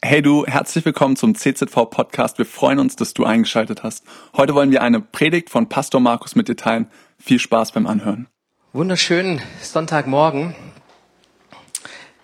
Hey 0.00 0.22
du, 0.22 0.46
herzlich 0.46 0.84
willkommen 0.84 1.16
zum 1.16 1.34
CZV 1.34 1.90
Podcast. 1.90 2.38
Wir 2.38 2.46
freuen 2.46 2.78
uns, 2.78 2.94
dass 2.94 3.14
du 3.14 3.24
eingeschaltet 3.24 3.82
hast. 3.82 4.04
Heute 4.36 4.54
wollen 4.54 4.70
wir 4.70 4.80
eine 4.80 5.00
Predigt 5.00 5.50
von 5.50 5.68
Pastor 5.68 6.00
Markus 6.00 6.36
mit 6.36 6.46
dir 6.46 6.54
teilen. 6.54 6.88
Viel 7.18 7.40
Spaß 7.40 7.72
beim 7.72 7.88
Anhören. 7.88 8.28
Wunderschönen 8.72 9.42
Sonntagmorgen. 9.60 10.54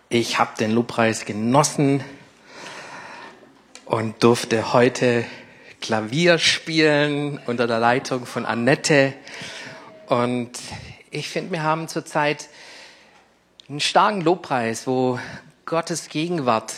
Ich 0.08 0.38
habe 0.38 0.52
den 0.56 0.70
Lobpreis 0.70 1.24
genossen 1.24 2.04
und 3.86 4.22
durfte 4.22 4.72
heute 4.72 5.24
Klavier 5.80 6.38
spielen 6.38 7.40
unter 7.46 7.66
der 7.66 7.80
Leitung 7.80 8.24
von 8.24 8.46
Annette. 8.46 9.14
Und 10.06 10.52
ich 11.10 11.28
finde, 11.28 11.50
wir 11.50 11.64
haben 11.64 11.88
zurzeit 11.88 12.48
einen 13.68 13.80
starken 13.80 14.20
Lobpreis, 14.20 14.86
wo 14.86 15.18
Gottes 15.66 16.08
Gegenwart 16.08 16.74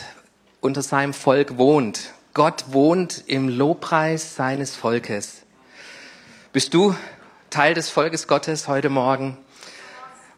unter 0.66 0.82
seinem 0.82 1.14
Volk 1.14 1.58
wohnt. 1.58 2.12
Gott 2.34 2.64
wohnt 2.68 3.22
im 3.28 3.48
Lobpreis 3.48 4.34
seines 4.34 4.74
Volkes. 4.74 5.42
Bist 6.52 6.74
du 6.74 6.94
Teil 7.50 7.72
des 7.72 7.88
Volkes 7.88 8.26
Gottes 8.26 8.66
heute 8.66 8.88
Morgen? 8.90 9.38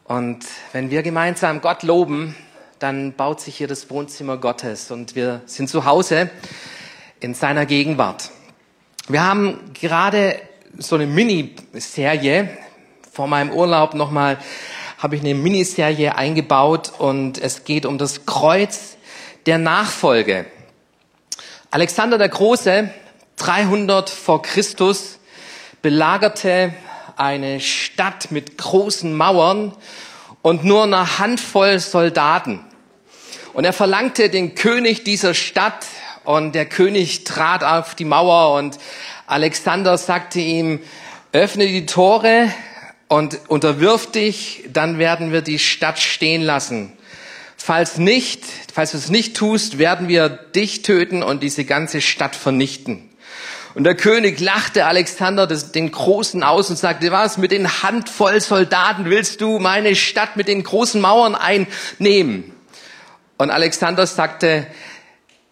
Und 0.04 0.44
wenn 0.72 0.90
wir 0.90 1.02
gemeinsam 1.02 1.62
Gott 1.62 1.82
loben, 1.82 2.36
dann 2.78 3.14
baut 3.14 3.40
sich 3.40 3.56
hier 3.56 3.68
das 3.68 3.88
Wohnzimmer 3.88 4.36
Gottes 4.36 4.90
und 4.90 5.16
wir 5.16 5.40
sind 5.46 5.68
zu 5.70 5.86
Hause 5.86 6.28
in 7.20 7.32
seiner 7.32 7.64
Gegenwart. 7.64 8.30
Wir 9.08 9.24
haben 9.24 9.72
gerade 9.72 10.38
so 10.76 10.96
eine 10.96 11.06
Miniserie 11.06 12.50
vor 13.10 13.26
meinem 13.26 13.50
Urlaub 13.50 13.94
nochmal 13.94 14.36
habe 14.98 15.16
ich 15.16 15.22
eine 15.22 15.34
Miniserie 15.34 16.16
eingebaut 16.16 16.92
und 16.98 17.38
es 17.38 17.64
geht 17.64 17.86
um 17.86 17.96
das 17.96 18.26
Kreuz 18.26 18.97
der 19.46 19.58
Nachfolge. 19.58 20.46
Alexander 21.70 22.18
der 22.18 22.28
Große, 22.28 22.90
300 23.36 24.10
vor 24.10 24.42
Christus, 24.42 25.18
belagerte 25.82 26.72
eine 27.16 27.60
Stadt 27.60 28.30
mit 28.30 28.58
großen 28.58 29.14
Mauern 29.14 29.74
und 30.42 30.64
nur 30.64 30.84
eine 30.84 31.18
Handvoll 31.18 31.78
Soldaten. 31.78 32.64
Und 33.52 33.64
er 33.64 33.72
verlangte 33.72 34.30
den 34.30 34.54
König 34.54 35.04
dieser 35.04 35.34
Stadt 35.34 35.86
und 36.24 36.54
der 36.54 36.66
König 36.66 37.24
trat 37.24 37.64
auf 37.64 37.94
die 37.94 38.04
Mauer 38.04 38.56
und 38.56 38.78
Alexander 39.26 39.98
sagte 39.98 40.40
ihm, 40.40 40.80
öffne 41.32 41.66
die 41.66 41.86
Tore 41.86 42.52
und 43.08 43.40
unterwirf 43.48 44.10
dich, 44.10 44.64
dann 44.72 44.98
werden 44.98 45.32
wir 45.32 45.42
die 45.42 45.58
Stadt 45.58 45.98
stehen 45.98 46.42
lassen. 46.42 46.97
Falls 47.68 47.98
nicht, 47.98 48.46
falls 48.72 48.92
du 48.92 48.96
es 48.96 49.10
nicht 49.10 49.36
tust, 49.36 49.76
werden 49.76 50.08
wir 50.08 50.30
dich 50.30 50.80
töten 50.80 51.22
und 51.22 51.42
diese 51.42 51.66
ganze 51.66 52.00
Stadt 52.00 52.34
vernichten. 52.34 53.10
Und 53.74 53.84
der 53.84 53.94
König 53.94 54.40
lachte 54.40 54.86
Alexander 54.86 55.46
den 55.46 55.90
Großen 55.90 56.42
aus 56.42 56.70
und 56.70 56.76
sagte, 56.76 57.12
was, 57.12 57.36
mit 57.36 57.52
den 57.52 57.82
Handvoll 57.82 58.40
Soldaten 58.40 59.04
willst 59.10 59.42
du 59.42 59.58
meine 59.58 59.96
Stadt 59.96 60.34
mit 60.34 60.48
den 60.48 60.62
großen 60.62 60.98
Mauern 60.98 61.34
einnehmen? 61.34 62.54
Und 63.36 63.50
Alexander 63.50 64.06
sagte, 64.06 64.66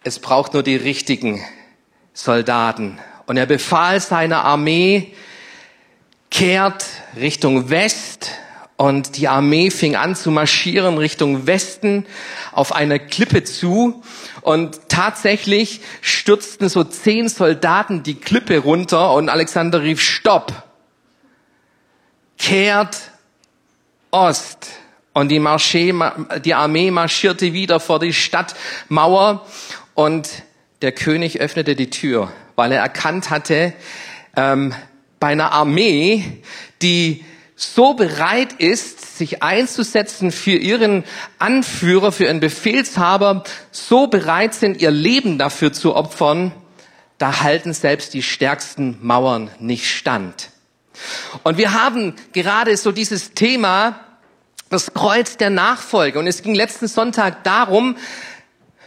es 0.03 0.17
braucht 0.17 0.55
nur 0.55 0.63
die 0.63 0.75
richtigen 0.75 1.45
Soldaten. 2.15 2.97
Und 3.27 3.37
er 3.37 3.45
befahl 3.45 4.01
seiner 4.01 4.43
Armee, 4.43 5.13
kehrt 6.31 6.83
Richtung 7.15 7.69
West 7.69 8.31
und 8.77 9.17
die 9.17 9.27
Armee 9.27 9.71
fing 9.71 9.95
an 9.95 10.15
zu 10.15 10.29
marschieren 10.29 10.99
Richtung 10.99 11.47
Westen 11.47 12.05
auf 12.51 12.73
einer 12.73 12.99
Klippe 12.99 13.43
zu. 13.43 14.03
Und 14.41 14.87
tatsächlich 14.87 15.81
stürzten 16.01 16.69
so 16.69 16.83
zehn 16.83 17.27
Soldaten 17.27 18.03
die 18.03 18.15
Klippe 18.15 18.59
runter 18.59 19.13
und 19.13 19.29
Alexander 19.29 19.81
rief, 19.81 19.99
Stopp! 19.99 20.53
Kehrt 22.37 23.11
Ost! 24.11 24.67
Und 25.13 25.29
die, 25.29 25.39
Marché, 25.39 26.39
die 26.41 26.53
Armee 26.53 26.91
marschierte 26.91 27.53
wieder 27.53 27.79
vor 27.79 27.97
die 27.97 28.13
Stadtmauer 28.13 29.47
und 29.95 30.29
der 30.83 30.91
König 30.91 31.41
öffnete 31.41 31.75
die 31.75 31.89
Tür, 31.89 32.31
weil 32.55 32.71
er 32.71 32.81
erkannt 32.81 33.31
hatte, 33.31 33.73
ähm, 34.35 34.75
bei 35.19 35.29
einer 35.29 35.51
Armee, 35.51 36.43
die 36.83 37.25
so 37.59 37.95
bereit 37.95 38.53
ist, 38.53 39.17
sich 39.17 39.41
einzusetzen 39.41 40.31
für 40.31 40.55
ihren 40.55 41.03
Anführer, 41.39 42.11
für 42.11 42.25
ihren 42.25 42.39
Befehlshaber, 42.39 43.43
so 43.71 44.05
bereit 44.05 44.53
sind, 44.53 44.79
ihr 44.79 44.91
Leben 44.91 45.39
dafür 45.39 45.73
zu 45.73 45.95
opfern, 45.95 46.51
da 47.17 47.41
halten 47.41 47.73
selbst 47.73 48.13
die 48.13 48.21
stärksten 48.21 48.99
Mauern 49.01 49.49
nicht 49.59 49.89
stand. 49.89 50.51
Und 51.43 51.57
wir 51.57 51.73
haben 51.73 52.13
gerade 52.31 52.77
so 52.77 52.91
dieses 52.91 53.33
Thema, 53.33 53.99
das 54.69 54.93
Kreuz 54.93 55.37
der 55.37 55.49
Nachfolge. 55.49 56.19
Und 56.19 56.27
es 56.27 56.43
ging 56.43 56.53
letzten 56.53 56.87
Sonntag 56.87 57.43
darum, 57.43 57.97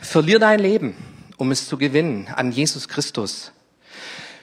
verlier 0.00 0.38
dein 0.38 0.60
Leben, 0.60 0.96
um 1.38 1.50
es 1.50 1.66
zu 1.66 1.76
gewinnen 1.76 2.28
an 2.36 2.52
Jesus 2.52 2.86
Christus. 2.86 3.50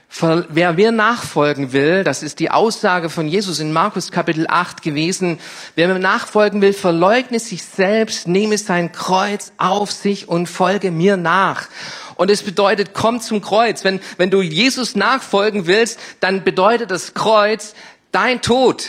Wer 0.09 0.73
mir 0.73 0.91
nachfolgen 0.91 1.73
will, 1.73 2.03
das 2.03 2.23
ist 2.23 2.39
die 2.39 2.49
Aussage 2.49 3.09
von 3.09 3.27
Jesus 3.27 3.59
in 3.59 3.73
Markus 3.73 4.09
Kapitel 4.09 4.47
8 4.47 4.81
gewesen, 4.81 5.37
wer 5.75 5.87
mir 5.89 5.99
nachfolgen 5.99 6.61
will, 6.61 6.73
verleugne 6.73 7.39
sich 7.39 7.63
selbst, 7.63 8.27
nehme 8.27 8.57
sein 8.57 8.91
Kreuz 8.91 9.51
auf 9.57 9.91
sich 9.91 10.27
und 10.27 10.47
folge 10.47 10.91
mir 10.91 11.17
nach. 11.17 11.67
Und 12.15 12.31
es 12.31 12.41
bedeutet, 12.41 12.93
komm 12.93 13.19
zum 13.19 13.41
Kreuz. 13.41 13.83
Wenn, 13.83 13.99
wenn 14.17 14.31
du 14.31 14.41
Jesus 14.41 14.95
nachfolgen 14.95 15.67
willst, 15.67 15.99
dann 16.19 16.43
bedeutet 16.43 16.89
das 16.89 17.13
Kreuz 17.13 17.75
dein 18.11 18.41
Tod. 18.41 18.87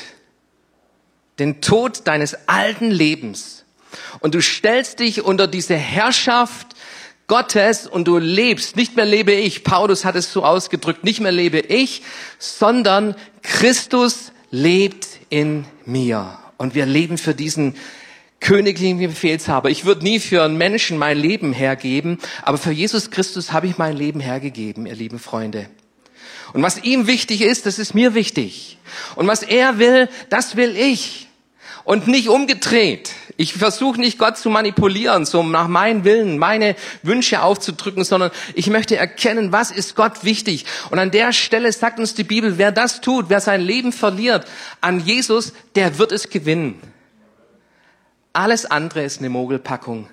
Den 1.38 1.60
Tod 1.60 2.06
deines 2.06 2.48
alten 2.48 2.90
Lebens. 2.90 3.64
Und 4.20 4.34
du 4.34 4.40
stellst 4.40 5.00
dich 5.00 5.24
unter 5.24 5.46
diese 5.46 5.76
Herrschaft 5.76 6.68
Gottes 7.28 7.86
und 7.86 8.08
du 8.08 8.18
lebst. 8.18 8.74
Nicht 8.76 8.96
mehr 8.96 9.04
lebe 9.04 9.32
ich, 9.32 9.62
Paulus 9.62 10.04
hat 10.04 10.16
es 10.16 10.32
so 10.32 10.44
ausgedrückt, 10.44 11.04
nicht 11.04 11.20
mehr 11.20 11.30
lebe 11.30 11.60
ich, 11.60 12.02
sondern 12.38 13.14
Christus 13.42 14.32
lebt 14.50 15.06
in 15.28 15.64
mir. 15.84 16.38
Und 16.56 16.74
wir 16.74 16.86
leben 16.86 17.18
für 17.18 17.34
diesen 17.34 17.76
königlichen 18.40 18.98
Befehlshaber. 18.98 19.70
Ich 19.70 19.84
würde 19.84 20.04
nie 20.04 20.20
für 20.20 20.42
einen 20.42 20.56
Menschen 20.56 20.98
mein 20.98 21.18
Leben 21.18 21.52
hergeben, 21.52 22.18
aber 22.42 22.58
für 22.58 22.72
Jesus 22.72 23.10
Christus 23.10 23.52
habe 23.52 23.66
ich 23.66 23.78
mein 23.78 23.96
Leben 23.96 24.20
hergegeben, 24.20 24.86
ihr 24.86 24.94
lieben 24.94 25.18
Freunde. 25.18 25.68
Und 26.52 26.62
was 26.62 26.82
ihm 26.82 27.06
wichtig 27.06 27.42
ist, 27.42 27.66
das 27.66 27.78
ist 27.78 27.94
mir 27.94 28.14
wichtig. 28.14 28.78
Und 29.16 29.26
was 29.26 29.42
er 29.42 29.78
will, 29.78 30.08
das 30.30 30.56
will 30.56 30.76
ich 30.76 31.27
und 31.88 32.06
nicht 32.06 32.28
umgedreht. 32.28 33.14
Ich 33.38 33.54
versuche 33.54 33.98
nicht 33.98 34.18
Gott 34.18 34.36
zu 34.36 34.50
manipulieren, 34.50 35.24
so 35.24 35.42
nach 35.42 35.68
meinen 35.68 36.04
Willen, 36.04 36.36
meine 36.36 36.76
Wünsche 37.02 37.40
aufzudrücken, 37.40 38.04
sondern 38.04 38.30
ich 38.52 38.68
möchte 38.68 38.98
erkennen, 38.98 39.52
was 39.52 39.70
ist 39.70 39.96
Gott 39.96 40.22
wichtig. 40.22 40.66
Und 40.90 40.98
an 40.98 41.10
der 41.10 41.32
Stelle 41.32 41.72
sagt 41.72 41.98
uns 41.98 42.12
die 42.12 42.24
Bibel, 42.24 42.58
wer 42.58 42.72
das 42.72 43.00
tut, 43.00 43.30
wer 43.30 43.40
sein 43.40 43.62
Leben 43.62 43.92
verliert 43.92 44.46
an 44.82 45.00
Jesus, 45.00 45.54
der 45.76 45.98
wird 45.98 46.12
es 46.12 46.28
gewinnen. 46.28 46.78
Alles 48.34 48.66
andere 48.66 49.02
ist 49.02 49.20
eine 49.20 49.30
Mogelpackung. 49.30 50.10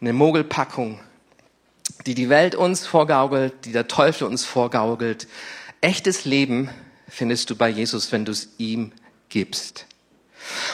Eine 0.00 0.14
Mogelpackung, 0.14 1.00
die 2.06 2.14
die 2.14 2.30
Welt 2.30 2.54
uns 2.54 2.86
vorgaukelt, 2.86 3.52
die 3.66 3.72
der 3.72 3.88
Teufel 3.88 4.26
uns 4.26 4.46
vorgaukelt. 4.46 5.28
Echtes 5.82 6.24
Leben 6.24 6.70
findest 7.08 7.50
du 7.50 7.56
bei 7.56 7.68
Jesus, 7.68 8.10
wenn 8.10 8.24
du 8.24 8.32
es 8.32 8.54
ihm 8.56 8.92
gibst. 9.28 9.84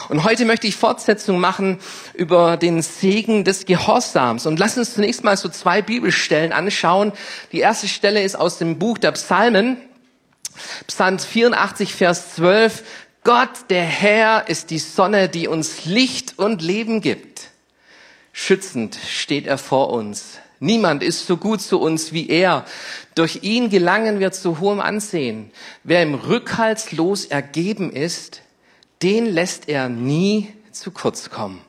Und 0.09 0.23
heute 0.23 0.45
möchte 0.45 0.67
ich 0.67 0.75
Fortsetzung 0.75 1.39
machen 1.39 1.79
über 2.13 2.57
den 2.57 2.81
Segen 2.81 3.43
des 3.43 3.65
Gehorsams. 3.65 4.45
Und 4.45 4.59
lass 4.59 4.77
uns 4.77 4.93
zunächst 4.93 5.23
mal 5.23 5.37
so 5.37 5.49
zwei 5.49 5.81
Bibelstellen 5.81 6.51
anschauen. 6.51 7.11
Die 7.51 7.59
erste 7.59 7.87
Stelle 7.87 8.23
ist 8.23 8.35
aus 8.35 8.57
dem 8.57 8.79
Buch 8.79 8.97
der 8.97 9.11
Psalmen. 9.11 9.77
Psalm 10.87 11.19
84, 11.19 11.93
Vers 11.93 12.35
12. 12.35 12.83
Gott, 13.23 13.69
der 13.69 13.83
Herr, 13.83 14.47
ist 14.47 14.71
die 14.71 14.79
Sonne, 14.79 15.29
die 15.29 15.47
uns 15.47 15.85
Licht 15.85 16.39
und 16.39 16.61
Leben 16.61 17.01
gibt. 17.01 17.49
Schützend 18.31 18.97
steht 19.07 19.47
er 19.47 19.57
vor 19.57 19.89
uns. 19.91 20.39
Niemand 20.59 21.03
ist 21.03 21.25
so 21.25 21.37
gut 21.37 21.61
zu 21.61 21.79
uns 21.79 22.11
wie 22.11 22.29
er. 22.29 22.65
Durch 23.15 23.43
ihn 23.43 23.69
gelangen 23.69 24.19
wir 24.19 24.31
zu 24.31 24.59
hohem 24.59 24.79
Ansehen. 24.79 25.51
Wer 25.83 26.03
im 26.03 26.15
rückhaltslos 26.15 27.25
ergeben 27.25 27.91
ist, 27.91 28.41
den 29.01 29.25
lässt 29.27 29.69
er 29.69 29.89
nie 29.89 30.53
zu 30.71 30.91
kurz 30.91 31.29
kommen. 31.29 31.61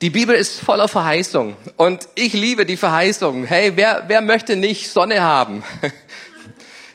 Die 0.00 0.10
Bibel 0.10 0.34
ist 0.34 0.60
voller 0.60 0.88
Verheißung 0.88 1.56
und 1.76 2.08
ich 2.14 2.32
liebe 2.32 2.64
die 2.64 2.78
Verheißung. 2.78 3.44
Hey, 3.44 3.72
wer, 3.76 4.04
wer 4.06 4.22
möchte 4.22 4.56
nicht 4.56 4.90
Sonne 4.90 5.22
haben? 5.22 5.62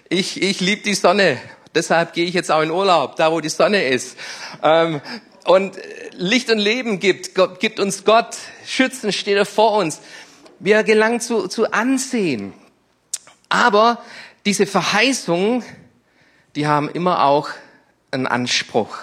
Ich, 0.07 0.39
ich 0.39 0.61
liebe 0.61 0.83
die 0.83 0.93
Sonne. 0.93 1.39
Deshalb 1.73 2.13
gehe 2.13 2.25
ich 2.25 2.35
jetzt 2.35 2.51
auch 2.51 2.61
in 2.61 2.69
Urlaub, 2.69 3.15
da 3.15 3.31
wo 3.31 3.41
die 3.41 3.49
Sonne 3.49 3.87
ist. 3.87 4.15
Ähm, 4.61 5.01
und 5.45 5.75
Licht 6.11 6.51
und 6.51 6.59
Leben 6.59 6.99
gibt, 6.99 7.31
gibt 7.59 7.79
uns 7.79 8.05
Gott, 8.05 8.37
schützen 8.67 9.11
steht 9.11 9.35
er 9.35 9.47
vor 9.47 9.71
uns. 9.79 10.01
Wir 10.59 10.83
gelangen 10.83 11.19
zu, 11.19 11.47
zu 11.47 11.73
Ansehen. 11.73 12.53
Aber 13.49 13.99
diese 14.45 14.67
Verheißungen, 14.67 15.63
die 16.55 16.67
haben 16.67 16.87
immer 16.89 17.25
auch 17.25 17.49
einen 18.15 18.27
Anspruch. 18.27 18.97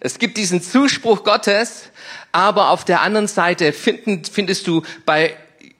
Es 0.00 0.18
gibt 0.18 0.36
diesen 0.36 0.62
Zuspruch 0.62 1.22
Gottes, 1.22 1.90
aber 2.32 2.70
auf 2.70 2.84
der 2.84 3.02
anderen 3.02 3.28
Seite 3.28 3.72
finden, 3.72 4.24
findest 4.24 4.66
du 4.66 4.82
bei 5.06 5.36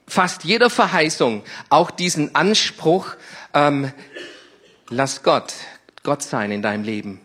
fast 0.07 0.43
jeder 0.43 0.69
Verheißung 0.69 1.43
auch 1.69 1.91
diesen 1.91 2.35
Anspruch, 2.35 3.15
ähm, 3.53 3.91
lass 4.89 5.23
Gott 5.23 5.53
Gott 6.03 6.21
sein 6.21 6.51
in 6.51 6.61
deinem 6.61 6.83
Leben. 6.83 7.21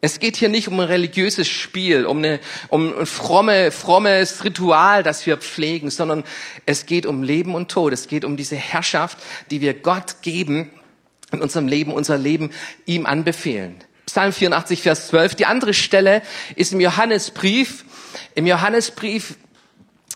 Es 0.00 0.18
geht 0.18 0.34
hier 0.34 0.48
nicht 0.48 0.66
um 0.66 0.80
ein 0.80 0.88
religiöses 0.88 1.46
Spiel, 1.46 2.04
um, 2.04 2.18
eine, 2.18 2.40
um 2.68 2.98
ein 2.98 3.06
fromme, 3.06 3.70
frommes 3.70 4.42
Ritual, 4.42 5.04
das 5.04 5.24
wir 5.24 5.36
pflegen, 5.36 5.90
sondern 5.90 6.24
es 6.66 6.86
geht 6.86 7.06
um 7.06 7.22
Leben 7.22 7.54
und 7.54 7.70
Tod. 7.70 7.92
Es 7.92 8.08
geht 8.08 8.24
um 8.24 8.36
diese 8.36 8.56
Herrschaft, 8.56 9.18
die 9.52 9.60
wir 9.60 9.74
Gott 9.74 10.16
geben 10.22 10.72
in 11.30 11.40
unserem 11.40 11.68
Leben, 11.68 11.92
unser 11.92 12.18
Leben 12.18 12.50
ihm 12.84 13.06
anbefehlen. 13.06 13.76
Psalm 14.12 14.34
84, 14.34 14.82
Vers 14.82 15.08
12. 15.08 15.36
Die 15.36 15.46
andere 15.46 15.72
Stelle 15.72 16.20
ist 16.54 16.74
im 16.74 16.80
Johannesbrief. 16.80 17.86
Im 18.34 18.46
Johannesbrief, 18.46 19.36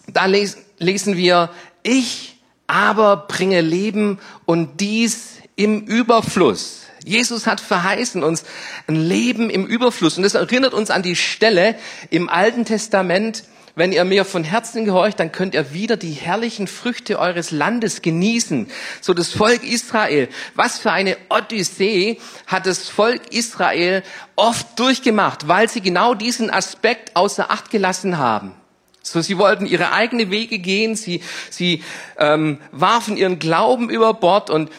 da 0.06 0.26
lesen 0.26 1.16
wir, 1.16 1.48
ich 1.82 2.37
aber 2.66 3.16
bringe 3.26 3.62
Leben 3.62 4.19
und 4.44 4.82
dies 4.82 5.37
im 5.56 5.81
Überfluss. 5.87 6.82
Jesus 7.06 7.46
hat 7.46 7.58
verheißen 7.58 8.22
uns 8.22 8.44
ein 8.87 8.96
Leben 8.96 9.48
im 9.48 9.64
Überfluss. 9.64 10.19
Und 10.19 10.25
das 10.25 10.34
erinnert 10.34 10.75
uns 10.75 10.90
an 10.90 11.00
die 11.00 11.16
Stelle 11.16 11.75
im 12.10 12.28
Alten 12.28 12.66
Testament, 12.66 13.44
wenn 13.76 13.93
ihr 13.93 14.05
mir 14.05 14.25
von 14.25 14.43
Herzen 14.43 14.87
gehorcht, 14.87 15.20
dann 15.20 15.32
könnt 15.32 15.55
ihr 15.55 15.75
wieder 15.75 15.99
die 15.99 16.12
herrlichen 16.12 16.67
Früchte 16.67 17.19
eures 17.19 17.50
Landes 17.50 18.00
genießen. 18.00 18.69
So 19.02 19.12
das 19.12 19.32
Volk 19.32 19.62
Israel. 19.64 20.31
Was 20.55 20.78
für 20.78 20.90
eine 20.93 21.19
Odyssee 21.28 22.19
hat 22.46 22.64
das 22.64 22.88
Volk 22.88 23.34
Israel 23.34 24.02
oft 24.34 24.78
durchgemacht, 24.78 25.46
weil 25.46 25.69
sie 25.69 25.82
genau 25.82 26.14
diesen 26.14 26.50
Aspekt 26.50 27.14
außer 27.14 27.50
Acht 27.50 27.70
gelassen 27.70 28.17
haben. 28.17 28.55
So, 29.02 29.20
sie 29.20 29.37
wollten 29.37 29.67
ihre 29.67 29.93
eigene 29.93 30.31
Wege 30.31 30.58
gehen, 30.58 30.96
sie, 30.96 31.22
sie 31.50 31.84
ähm, 32.19 32.58
warfen 32.72 33.19
ihren 33.19 33.38
Glauben 33.38 33.90
über 33.90 34.14
Bord 34.14 34.49
und 34.49 34.70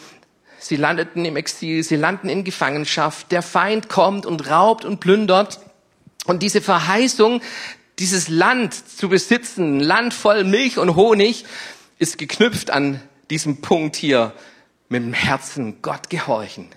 sie 0.58 0.76
landeten 0.76 1.24
im 1.24 1.36
Exil, 1.36 1.84
sie 1.84 1.96
landen 1.96 2.28
in 2.28 2.42
Gefangenschaft. 2.42 3.30
Der 3.30 3.42
Feind 3.42 3.88
kommt 3.88 4.26
und 4.26 4.50
raubt 4.50 4.84
und 4.84 4.98
plündert. 4.98 5.60
Und 6.26 6.42
diese 6.42 6.60
Verheißung, 6.60 7.40
dieses 7.98 8.28
Land 8.28 8.74
zu 8.74 9.08
besitzen, 9.08 9.80
Land 9.80 10.14
voll 10.14 10.44
Milch 10.44 10.78
und 10.78 10.94
Honig, 10.96 11.44
ist 11.98 12.18
geknüpft 12.18 12.70
an 12.70 13.02
diesem 13.30 13.60
Punkt 13.60 13.96
hier, 13.96 14.32
mit 14.88 15.02
dem 15.02 15.12
Herzen 15.12 15.82
Gott 15.82 16.08
gehorchen. 16.08 16.68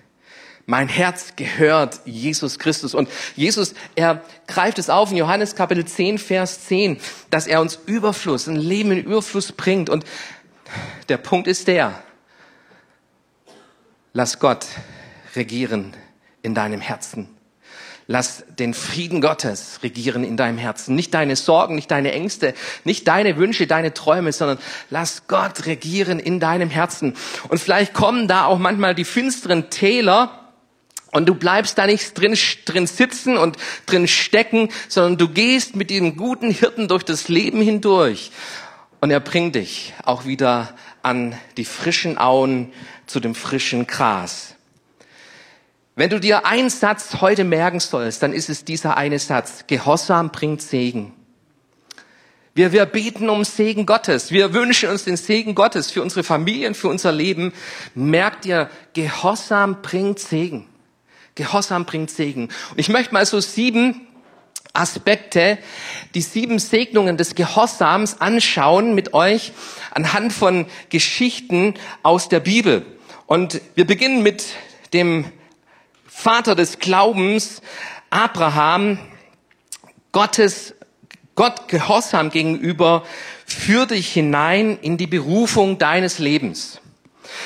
Mein 0.66 0.88
Herz 0.88 1.34
gehört 1.36 2.00
Jesus 2.04 2.58
Christus. 2.58 2.94
Und 2.94 3.08
Jesus, 3.34 3.74
er 3.94 4.22
greift 4.46 4.78
es 4.78 4.90
auf 4.90 5.10
in 5.10 5.16
Johannes 5.16 5.56
Kapitel 5.56 5.84
10, 5.84 6.18
Vers 6.18 6.66
10, 6.66 6.98
dass 7.30 7.46
er 7.46 7.60
uns 7.60 7.78
Überfluss, 7.86 8.46
ein 8.46 8.56
Leben 8.56 8.92
in 8.92 9.04
Überfluss 9.04 9.52
bringt. 9.52 9.90
Und 9.90 10.04
der 11.08 11.16
Punkt 11.16 11.48
ist 11.48 11.68
der, 11.68 12.02
lass 14.12 14.38
Gott 14.38 14.66
regieren 15.34 15.96
in 16.42 16.54
deinem 16.54 16.80
Herzen. 16.80 17.28
Lass 18.06 18.44
den 18.58 18.74
Frieden 18.74 19.20
Gottes 19.20 19.80
regieren 19.82 20.24
in 20.24 20.36
deinem 20.36 20.58
Herzen. 20.58 20.96
Nicht 20.96 21.14
deine 21.14 21.36
Sorgen, 21.36 21.74
nicht 21.74 21.90
deine 21.90 22.12
Ängste, 22.12 22.54
nicht 22.84 23.06
deine 23.08 23.36
Wünsche, 23.36 23.66
deine 23.66 23.94
Träume, 23.94 24.32
sondern 24.32 24.58
lass 24.90 25.28
Gott 25.28 25.66
regieren 25.66 26.18
in 26.18 26.40
deinem 26.40 26.70
Herzen. 26.70 27.14
Und 27.48 27.58
vielleicht 27.58 27.94
kommen 27.94 28.28
da 28.28 28.46
auch 28.46 28.58
manchmal 28.58 28.94
die 28.94 29.04
finsteren 29.04 29.70
Täler, 29.70 30.38
und 31.12 31.26
du 31.26 31.34
bleibst 31.34 31.76
da 31.76 31.86
nicht 31.86 32.18
drin, 32.18 32.36
drin 32.64 32.86
sitzen 32.86 33.36
und 33.36 33.58
drin 33.84 34.08
stecken, 34.08 34.70
sondern 34.88 35.18
du 35.18 35.28
gehst 35.28 35.76
mit 35.76 35.90
diesem 35.90 36.16
guten 36.16 36.50
Hirten 36.50 36.88
durch 36.88 37.02
das 37.02 37.28
Leben 37.28 37.60
hindurch. 37.60 38.32
Und 39.02 39.10
er 39.10 39.20
bringt 39.20 39.54
dich 39.54 39.92
auch 40.04 40.24
wieder 40.24 40.74
an 41.02 41.36
die 41.58 41.66
frischen 41.66 42.16
Auen 42.16 42.72
zu 43.06 43.20
dem 43.20 43.34
frischen 43.34 43.86
Gras. 43.86 44.54
Wenn 45.94 46.08
du 46.08 46.18
dir 46.18 46.46
einen 46.46 46.70
Satz 46.70 47.20
heute 47.20 47.44
merken 47.44 47.78
sollst, 47.78 48.22
dann 48.22 48.32
ist 48.32 48.48
es 48.48 48.64
dieser 48.64 48.96
eine 48.96 49.18
Satz. 49.18 49.64
Gehorsam 49.66 50.30
bringt 50.30 50.62
Segen. 50.62 51.12
Wir, 52.54 52.72
wir 52.72 52.86
beten 52.86 53.28
um 53.28 53.44
Segen 53.44 53.84
Gottes. 53.84 54.30
Wir 54.30 54.54
wünschen 54.54 54.88
uns 54.88 55.04
den 55.04 55.18
Segen 55.18 55.54
Gottes 55.54 55.90
für 55.90 56.02
unsere 56.02 56.22
Familien, 56.22 56.74
für 56.74 56.88
unser 56.88 57.12
Leben. 57.12 57.52
Merkt 57.94 58.46
ihr, 58.46 58.70
Gehorsam 58.94 59.82
bringt 59.82 60.18
Segen. 60.18 60.66
Gehorsam 61.34 61.84
bringt 61.84 62.10
Segen. 62.10 62.48
Und 62.70 62.78
ich 62.78 62.88
möchte 62.88 63.12
mal 63.12 63.26
so 63.26 63.40
sieben 63.40 64.06
Aspekte, 64.72 65.58
die 66.14 66.22
sieben 66.22 66.58
Segnungen 66.58 67.18
des 67.18 67.34
Gehorsams 67.34 68.20
anschauen 68.22 68.94
mit 68.94 69.12
euch 69.12 69.52
anhand 69.90 70.32
von 70.32 70.66
Geschichten 70.88 71.74
aus 72.02 72.30
der 72.30 72.40
Bibel. 72.40 72.86
Und 73.26 73.60
wir 73.74 73.86
beginnen 73.86 74.22
mit 74.22 74.44
dem 74.94 75.26
Vater 76.14 76.54
des 76.54 76.78
Glaubens, 76.78 77.62
Abraham, 78.10 78.98
Gottes, 80.12 80.74
Gott 81.34 81.66
Gehorsam 81.66 82.30
gegenüber, 82.30 83.02
führ 83.44 83.86
dich 83.86 84.12
hinein 84.12 84.78
in 84.82 84.98
die 84.98 85.08
Berufung 85.08 85.78
deines 85.78 86.20
Lebens. 86.20 86.80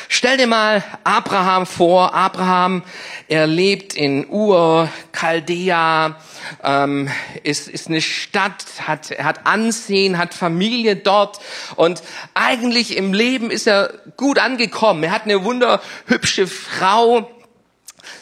Stell 0.09 0.37
dir 0.37 0.47
mal 0.47 0.83
Abraham 1.05 1.65
vor. 1.65 2.13
Abraham, 2.13 2.83
er 3.29 3.47
lebt 3.47 3.95
in 3.95 4.29
Ur, 4.29 4.91
Chaldea, 5.13 6.17
ähm, 6.63 7.09
ist, 7.45 7.69
ist 7.69 7.89
eine 7.89 8.01
Stadt, 8.01 8.65
hat, 8.87 9.11
er 9.11 9.25
hat 9.25 9.47
Ansehen, 9.47 10.19
hat 10.19 10.35
Familie 10.35 10.97
dort 10.97 11.39
und 11.77 12.03
eigentlich 12.35 12.97
im 12.97 13.13
Leben 13.13 13.51
ist 13.51 13.67
er 13.67 13.95
gut 14.17 14.39
angekommen. 14.39 15.05
Er 15.05 15.13
hat 15.13 15.25
eine 15.25 15.45
wunderhübsche 15.45 16.47
Frau, 16.47 17.31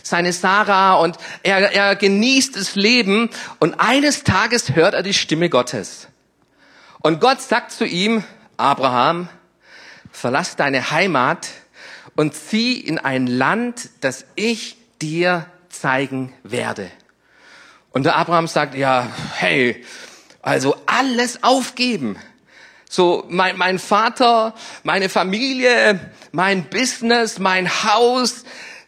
seine 0.02 0.32
Sarah 0.32 0.94
und 0.94 1.16
er, 1.42 1.72
er 1.72 1.96
genießt 1.96 2.56
das 2.56 2.74
Leben 2.74 3.30
und 3.58 3.80
eines 3.80 4.24
Tages 4.24 4.74
hört 4.74 4.94
er 4.94 5.02
die 5.02 5.14
Stimme 5.14 5.48
Gottes. 5.48 6.08
Und 7.00 7.20
Gott 7.20 7.40
sagt 7.42 7.72
zu 7.72 7.84
ihm, 7.84 8.24
Abraham, 8.56 9.28
verlass 10.10 10.56
deine 10.56 10.90
Heimat 10.90 11.48
und 12.16 12.34
zieh 12.34 12.80
in 12.80 12.98
ein 12.98 13.26
Land, 13.26 13.90
das 14.00 14.24
ich 14.36 14.76
dir 15.02 15.46
zeigen 15.68 16.32
werde. 16.42 16.90
Und 17.90 18.04
der 18.04 18.16
Abraham 18.16 18.46
sagt, 18.46 18.74
ja, 18.74 19.06
hey, 19.34 19.84
also 20.42 20.76
alles 20.86 21.42
aufgeben. 21.42 22.16
So, 22.88 23.24
mein, 23.28 23.56
mein 23.56 23.78
Vater, 23.78 24.54
meine 24.82 25.08
Familie, 25.08 25.98
mein 26.32 26.64
Business, 26.64 27.38
mein 27.38 27.68
Haus, 27.84 28.44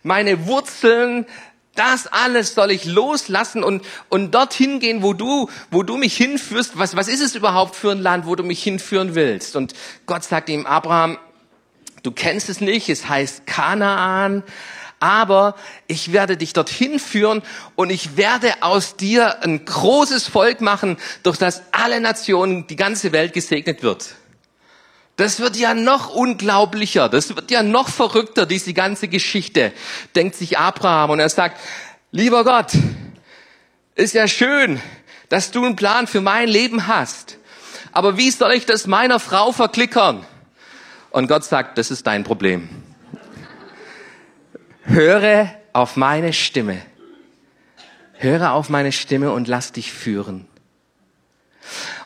meine 0.06 0.46
Wurzeln, 0.46 1.26
das 1.74 2.06
alles 2.06 2.54
soll 2.54 2.70
ich 2.70 2.86
loslassen 2.86 3.62
und, 3.62 3.84
und 4.08 4.34
dorthin 4.34 4.80
gehen, 4.80 5.02
wo 5.02 5.12
du, 5.12 5.50
wo 5.70 5.82
du 5.82 5.96
mich 5.96 6.16
hinführst. 6.16 6.78
Was, 6.78 6.96
was 6.96 7.08
ist 7.08 7.20
es 7.20 7.34
überhaupt 7.34 7.76
für 7.76 7.90
ein 7.90 8.00
Land, 8.00 8.26
wo 8.26 8.34
du 8.34 8.42
mich 8.42 8.62
hinführen 8.62 9.14
willst? 9.14 9.56
Und 9.56 9.74
Gott 10.06 10.24
sagt 10.24 10.48
ihm, 10.48 10.64
Abraham, 10.64 11.18
du 12.02 12.12
kennst 12.12 12.48
es 12.48 12.60
nicht, 12.60 12.88
es 12.88 13.08
heißt 13.08 13.46
Kanaan, 13.46 14.42
aber 15.00 15.54
ich 15.86 16.12
werde 16.12 16.38
dich 16.38 16.54
dorthin 16.54 16.98
führen 16.98 17.42
und 17.74 17.90
ich 17.90 18.16
werde 18.16 18.54
aus 18.60 18.96
dir 18.96 19.42
ein 19.42 19.64
großes 19.66 20.26
Volk 20.28 20.62
machen, 20.62 20.96
durch 21.22 21.36
das 21.36 21.62
alle 21.72 22.00
Nationen, 22.00 22.66
die 22.66 22.76
ganze 22.76 23.12
Welt 23.12 23.34
gesegnet 23.34 23.82
wird. 23.82 24.14
Das 25.16 25.40
wird 25.40 25.56
ja 25.56 25.72
noch 25.72 26.10
unglaublicher, 26.10 27.08
das 27.08 27.34
wird 27.34 27.50
ja 27.50 27.62
noch 27.62 27.88
verrückter, 27.88 28.44
diese 28.44 28.74
ganze 28.74 29.08
Geschichte, 29.08 29.72
denkt 30.14 30.36
sich 30.36 30.58
Abraham. 30.58 31.10
Und 31.10 31.20
er 31.20 31.30
sagt, 31.30 31.58
lieber 32.10 32.44
Gott, 32.44 32.72
ist 33.94 34.12
ja 34.12 34.28
schön, 34.28 34.80
dass 35.30 35.50
du 35.50 35.64
einen 35.64 35.74
Plan 35.74 36.06
für 36.06 36.20
mein 36.20 36.48
Leben 36.48 36.86
hast. 36.86 37.38
Aber 37.92 38.18
wie 38.18 38.30
soll 38.30 38.52
ich 38.52 38.66
das 38.66 38.86
meiner 38.86 39.18
Frau 39.18 39.52
verklickern? 39.52 40.24
Und 41.10 41.28
Gott 41.28 41.44
sagt, 41.44 41.78
das 41.78 41.90
ist 41.90 42.06
dein 42.06 42.24
Problem. 42.24 42.68
Höre 44.82 45.50
auf 45.72 45.96
meine 45.96 46.34
Stimme. 46.34 46.82
Höre 48.12 48.52
auf 48.52 48.68
meine 48.68 48.92
Stimme 48.92 49.32
und 49.32 49.48
lass 49.48 49.72
dich 49.72 49.92
führen. 49.92 50.46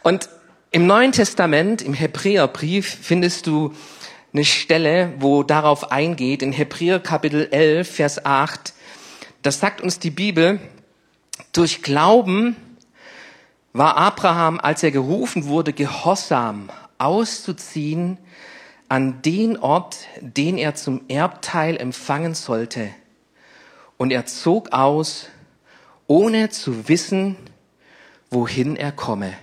Und 0.02 0.28
im 0.72 0.86
Neuen 0.86 1.10
Testament, 1.10 1.82
im 1.82 1.94
Hebräerbrief, 1.94 2.98
findest 3.02 3.48
du 3.48 3.74
eine 4.32 4.44
Stelle, 4.44 5.12
wo 5.18 5.42
darauf 5.42 5.90
eingeht, 5.90 6.42
in 6.42 6.52
Hebräer 6.52 7.00
Kapitel 7.00 7.48
11, 7.50 7.90
Vers 7.90 8.24
8. 8.24 8.72
Das 9.42 9.58
sagt 9.58 9.80
uns 9.80 9.98
die 9.98 10.10
Bibel, 10.10 10.60
durch 11.52 11.82
Glauben 11.82 12.54
war 13.72 13.96
Abraham, 13.96 14.60
als 14.60 14.84
er 14.84 14.92
gerufen 14.92 15.46
wurde, 15.46 15.72
gehorsam 15.72 16.70
auszuziehen, 16.98 18.18
an 18.88 19.22
den 19.22 19.56
Ort, 19.56 19.98
den 20.20 20.56
er 20.56 20.76
zum 20.76 21.02
Erbteil 21.08 21.76
empfangen 21.76 22.34
sollte. 22.34 22.90
Und 23.96 24.12
er 24.12 24.26
zog 24.26 24.72
aus, 24.72 25.26
ohne 26.06 26.50
zu 26.50 26.88
wissen, 26.88 27.36
wohin 28.30 28.76
er 28.76 28.92
komme. 28.92 29.34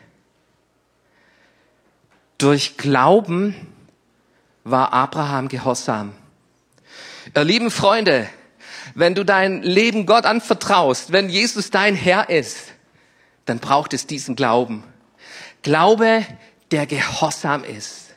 Durch 2.47 2.77
Glauben 2.77 3.55
war 4.63 4.93
Abraham 4.93 5.49
gehorsam. 5.49 6.13
Ihr 7.35 7.43
lieben 7.43 7.69
Freunde, 7.69 8.29
wenn 8.95 9.15
du 9.15 9.25
dein 9.25 9.63
Leben 9.63 10.05
Gott 10.05 10.23
anvertraust, 10.23 11.11
wenn 11.11 11.27
Jesus 11.27 11.71
dein 11.71 11.93
Herr 11.93 12.29
ist, 12.29 12.71
dann 13.43 13.59
braucht 13.59 13.93
es 13.93 14.07
diesen 14.07 14.37
Glauben. 14.37 14.85
Glaube, 15.61 16.25
der 16.71 16.85
gehorsam 16.85 17.65
ist. 17.65 18.15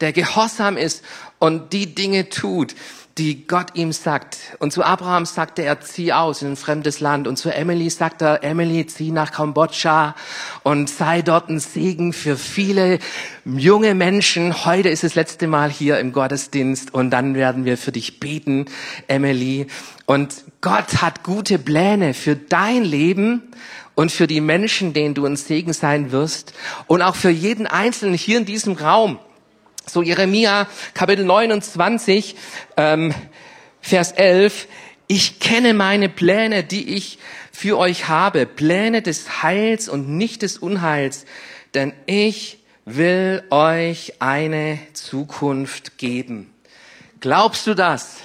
Der 0.00 0.12
gehorsam 0.12 0.76
ist 0.76 1.02
und 1.40 1.72
die 1.72 1.92
Dinge 1.92 2.28
tut, 2.28 2.76
die 3.18 3.46
Gott 3.46 3.74
ihm 3.74 3.92
sagt. 3.92 4.38
Und 4.58 4.72
zu 4.72 4.82
Abraham 4.82 5.26
sagte 5.26 5.62
er, 5.62 5.80
zieh 5.80 6.12
aus 6.12 6.42
in 6.42 6.52
ein 6.52 6.56
fremdes 6.56 7.00
Land. 7.00 7.28
Und 7.28 7.36
zu 7.36 7.50
Emily 7.50 7.90
sagt 7.90 8.22
er, 8.22 8.42
Emily, 8.42 8.86
zieh 8.86 9.10
nach 9.10 9.32
Kambodscha 9.32 10.14
und 10.62 10.88
sei 10.88 11.22
dort 11.22 11.50
ein 11.50 11.60
Segen 11.60 12.12
für 12.12 12.36
viele 12.36 12.98
junge 13.44 13.94
Menschen. 13.94 14.64
Heute 14.64 14.88
ist 14.88 15.04
das 15.04 15.14
letzte 15.14 15.46
Mal 15.46 15.70
hier 15.70 15.98
im 15.98 16.12
Gottesdienst 16.12 16.94
und 16.94 17.10
dann 17.10 17.34
werden 17.34 17.64
wir 17.64 17.76
für 17.76 17.92
dich 17.92 18.18
beten, 18.18 18.66
Emily. 19.08 19.66
Und 20.06 20.44
Gott 20.60 21.02
hat 21.02 21.22
gute 21.22 21.58
Pläne 21.58 22.14
für 22.14 22.36
dein 22.36 22.84
Leben 22.84 23.42
und 23.94 24.10
für 24.10 24.26
die 24.26 24.40
Menschen, 24.40 24.94
denen 24.94 25.14
du 25.14 25.26
ein 25.26 25.36
Segen 25.36 25.72
sein 25.72 26.12
wirst 26.12 26.54
und 26.86 27.02
auch 27.02 27.14
für 27.14 27.30
jeden 27.30 27.66
Einzelnen 27.66 28.14
hier 28.14 28.38
in 28.38 28.46
diesem 28.46 28.74
Raum. 28.74 29.18
So 29.86 30.00
Jeremia 30.00 30.68
Kapitel 30.94 31.24
29, 31.24 32.36
ähm, 32.76 33.12
Vers 33.80 34.12
11. 34.12 34.68
Ich 35.08 35.40
kenne 35.40 35.74
meine 35.74 36.08
Pläne, 36.08 36.62
die 36.62 36.94
ich 36.94 37.18
für 37.50 37.78
euch 37.78 38.08
habe, 38.08 38.46
Pläne 38.46 39.02
des 39.02 39.42
Heils 39.42 39.88
und 39.88 40.08
nicht 40.08 40.42
des 40.42 40.58
Unheils, 40.58 41.24
denn 41.74 41.92
ich 42.06 42.58
will 42.84 43.42
euch 43.50 44.14
eine 44.20 44.78
Zukunft 44.92 45.98
geben. 45.98 46.54
Glaubst 47.20 47.66
du 47.66 47.74
das, 47.74 48.18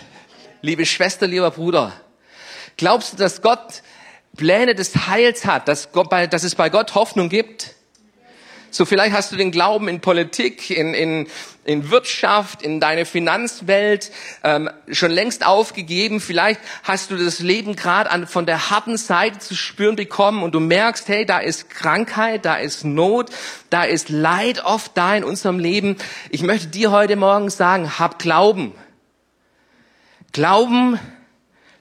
liebe 0.62 0.86
Schwester, 0.86 1.28
lieber 1.28 1.52
Bruder? 1.52 1.92
Glaubst 2.78 3.14
du, 3.14 3.18
dass 3.18 3.42
Gott 3.42 3.82
Pläne 4.36 4.76
des 4.76 5.08
Heils 5.08 5.46
hat, 5.46 5.68
dass, 5.68 5.92
Gott, 5.92 6.12
dass 6.12 6.44
es 6.44 6.54
bei 6.54 6.70
Gott 6.70 6.94
Hoffnung 6.94 7.30
gibt? 7.30 7.77
So 8.70 8.86
vielleicht 8.86 9.16
hast 9.16 9.32
du 9.32 9.38
den 9.38 9.52
Glauben 9.52 9.88
in 9.88 10.02
Politik, 10.02 10.70
in, 10.70 10.94
in, 10.94 11.28
in 11.64 11.90
Wirtschaft, 11.90 12.62
in 12.62 12.80
deine 12.80 13.06
Finanzwelt 13.06 14.12
ähm, 14.44 14.70
schon 14.92 15.12
längst 15.12 15.46
aufgegeben. 15.46 16.20
Vielleicht 16.20 16.60
hast 16.84 17.10
du 17.12 17.18
das 17.18 17.40
Leben 17.40 17.76
gerade 17.76 18.28
von 18.28 18.46
der 18.46 18.70
harten 18.70 18.98
Seite 18.98 19.40
zu 19.40 19.56
spüren 19.56 19.96
bekommen 19.96 20.44
und 20.44 20.54
du 20.54 20.60
merkst, 20.60 21.08
hey, 21.08 21.26
da 21.26 21.40
ist 21.40 21.70
Krankheit, 21.70 22.46
da 22.46 22.56
ist 22.56 22.84
Not, 22.84 23.30
da 23.70 23.84
ist 23.84 24.10
Leid 24.10 24.64
oft 24.64 24.98
da 24.98 25.16
in 25.16 25.24
unserem 25.24 25.60
Leben. 25.60 25.96
Ich 26.30 26.44
möchte 26.44 26.68
dir 26.68 26.92
heute 26.92 27.16
Morgen 27.16 27.50
sagen, 27.50 27.98
hab 28.00 28.20
Glauben. 28.20 28.74
Glauben, 30.34 31.00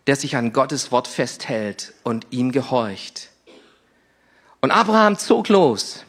der 0.07 0.17
sich 0.17 0.37
an 0.37 0.53
Gottes 0.53 0.93
Wort 0.93 1.09
festhält 1.09 1.93
und 2.05 2.29
ihm 2.31 2.53
gehorcht. 2.53 3.31
Und 4.61 4.71
Abraham 4.71 5.19
zog 5.19 5.49
los. 5.49 6.06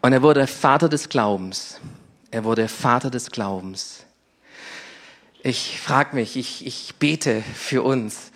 Und 0.00 0.12
er 0.12 0.22
wurde 0.22 0.46
Vater 0.46 0.88
des 0.88 1.08
Glaubens. 1.08 1.80
Er 2.30 2.44
wurde 2.44 2.68
Vater 2.68 3.10
des 3.10 3.30
Glaubens. 3.30 4.04
Ich 5.42 5.80
frage 5.80 6.14
mich, 6.14 6.36
ich, 6.36 6.66
ich 6.66 6.94
bete 6.96 7.42
für 7.54 7.82
uns. 7.82 8.30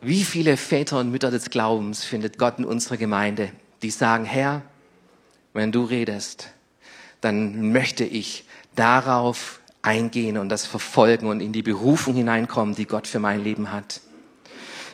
Wie 0.00 0.24
viele 0.24 0.56
Väter 0.56 0.98
und 0.98 1.10
Mütter 1.10 1.30
des 1.30 1.50
Glaubens 1.50 2.04
findet 2.04 2.38
Gott 2.38 2.58
in 2.58 2.64
unserer 2.64 2.96
Gemeinde, 2.96 3.50
die 3.82 3.90
sagen, 3.90 4.24
Herr, 4.24 4.62
wenn 5.52 5.72
du 5.72 5.84
redest, 5.84 6.48
dann 7.20 7.72
möchte 7.72 8.04
ich 8.04 8.44
darauf 8.74 9.60
eingehen 9.82 10.38
und 10.38 10.48
das 10.48 10.66
verfolgen 10.66 11.26
und 11.26 11.40
in 11.40 11.52
die 11.52 11.62
Berufung 11.62 12.14
hineinkommen, 12.14 12.74
die 12.74 12.86
Gott 12.86 13.06
für 13.06 13.18
mein 13.18 13.42
Leben 13.42 13.72
hat. 13.72 14.00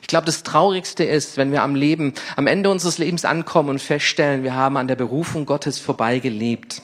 Ich 0.08 0.10
glaube, 0.10 0.24
das 0.24 0.42
Traurigste 0.42 1.04
ist, 1.04 1.36
wenn 1.36 1.52
wir 1.52 1.62
am 1.62 1.74
Leben, 1.74 2.14
am 2.34 2.46
Ende 2.46 2.70
unseres 2.70 2.96
Lebens 2.96 3.26
ankommen 3.26 3.68
und 3.68 3.78
feststellen, 3.78 4.42
wir 4.42 4.54
haben 4.54 4.78
an 4.78 4.88
der 4.88 4.96
Berufung 4.96 5.44
Gottes 5.44 5.78
vorbeigelebt. 5.78 6.80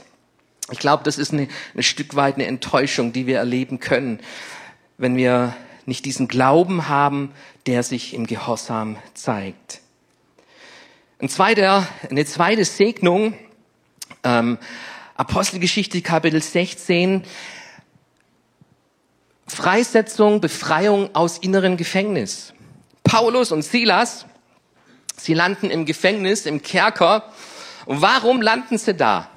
Ich 0.71 0.79
glaube, 0.79 1.05
das 1.05 1.17
ist 1.17 1.33
eine, 1.33 1.49
ein 1.75 1.83
Stück 1.83 2.17
weit 2.17 2.35
eine 2.35 2.45
Enttäuschung, 2.45 3.15
die 3.15 3.27
wir 3.27 3.39
erleben 3.39 3.81
können, 3.81 4.21
wenn 4.99 5.17
wir 5.17 5.57
nicht 5.87 6.05
diesen 6.05 6.29
Glauben 6.29 6.87
haben, 6.91 7.33
der 7.65 7.83
sich 7.83 8.13
im 8.13 8.27
Gehorsam 8.27 8.99
zeigt. 9.15 9.81
Ein 11.19 11.31
zweiter, 11.31 11.89
eine 12.11 12.27
zweite 12.27 12.67
Segnung, 12.67 13.33
ähm, 14.23 14.59
Apostelgeschichte 15.15 16.03
Kapitel 16.03 16.43
16, 16.43 17.25
Freisetzung, 19.47 20.43
Befreiung 20.43 21.15
aus 21.15 21.39
inneren 21.39 21.79
Gefängnis. 21.79 22.54
Paulus 23.05 23.53
und 23.53 23.63
Silas, 23.63 24.27
sie 25.17 25.35
landen 25.35 25.71
im 25.71 25.85
Gefängnis, 25.85 26.47
im 26.47 26.63
Kerker. 26.63 27.33
Und 27.87 28.03
warum 28.03 28.43
landen 28.43 28.79
sie 28.79 28.95
da? 28.95 29.31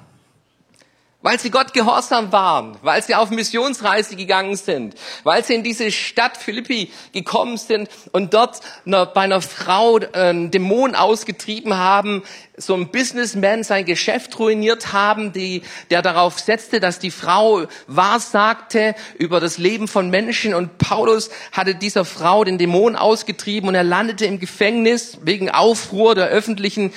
Weil 1.20 1.40
sie 1.40 1.50
Gott 1.50 1.72
gehorsam 1.72 2.30
waren, 2.30 2.76
weil 2.82 3.02
sie 3.02 3.16
auf 3.16 3.30
Missionsreise 3.30 4.14
gegangen 4.14 4.54
sind, 4.54 4.94
weil 5.24 5.44
sie 5.44 5.54
in 5.54 5.64
diese 5.64 5.90
Stadt 5.90 6.36
Philippi 6.36 6.92
gekommen 7.12 7.56
sind 7.56 7.88
und 8.12 8.34
dort 8.34 8.60
bei 8.84 9.22
einer 9.22 9.42
Frau 9.42 9.98
einen 10.12 10.46
äh, 10.46 10.50
Dämon 10.50 10.94
ausgetrieben 10.94 11.76
haben, 11.76 12.22
so 12.56 12.74
ein 12.74 12.92
Businessman 12.92 13.64
sein 13.64 13.84
Geschäft 13.84 14.38
ruiniert 14.38 14.92
haben, 14.92 15.32
die, 15.32 15.62
der 15.90 16.02
darauf 16.02 16.38
setzte, 16.38 16.78
dass 16.78 17.00
die 17.00 17.10
Frau 17.10 17.66
wahrsagte 17.88 18.94
über 19.18 19.40
das 19.40 19.58
Leben 19.58 19.88
von 19.88 20.10
Menschen. 20.10 20.54
Und 20.54 20.78
Paulus 20.78 21.30
hatte 21.50 21.74
dieser 21.74 22.04
Frau 22.04 22.44
den 22.44 22.58
Dämon 22.58 22.94
ausgetrieben 22.94 23.68
und 23.68 23.74
er 23.74 23.82
landete 23.82 24.24
im 24.24 24.38
Gefängnis 24.38 25.18
wegen 25.22 25.50
Aufruhr 25.50 26.14
der 26.14 26.28
öffentlichen 26.28 26.92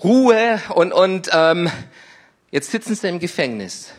Ruhe 0.00 0.60
und, 0.76 0.92
und 0.92 1.28
ähm, 1.32 1.68
Jetzt 2.50 2.70
sitzen 2.70 2.94
sie 2.94 3.08
im 3.08 3.18
Gefängnis. 3.18 3.92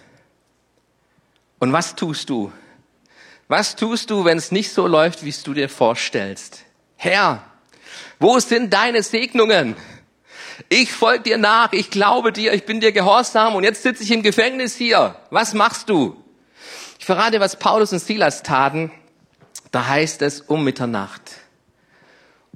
Und 1.60 1.74
was 1.74 1.96
tust 1.96 2.30
du? 2.30 2.52
Was 3.48 3.76
tust 3.76 4.10
du, 4.10 4.26
wenn 4.26 4.38
es 4.38 4.52
nicht 4.52 4.72
so 4.72 4.88
läuft, 4.88 5.24
wie 5.24 5.34
du 5.44 5.54
dir 5.54 5.70
vorstellst? 5.70 6.66
Herr, 6.96 7.44
wo 8.20 8.40
sind 8.40 8.74
deine 8.74 9.04
Segnungen? 9.04 9.76
Ich 10.68 10.92
folge 10.92 11.24
dir 11.24 11.38
nach, 11.38 11.72
ich 11.74 11.90
glaube 11.90 12.32
dir, 12.34 12.54
ich 12.54 12.66
bin 12.66 12.80
dir 12.80 12.92
gehorsam 12.92 13.56
und 13.56 13.64
jetzt 13.64 13.84
sitze 13.84 14.04
ich 14.04 14.12
im 14.12 14.24
Gefängnis 14.24 14.76
hier. 14.76 15.16
Was 15.30 15.54
machst 15.54 15.90
du? 15.90 16.22
Ich 17.00 17.06
verrate, 17.06 17.40
was 17.40 17.58
Paulus 17.58 17.94
und 17.94 18.00
Silas 18.00 18.44
taten. 18.44 18.92
Da 19.72 19.88
heißt 19.88 20.22
es 20.22 20.42
um 20.42 20.64
Mitternacht. 20.64 21.22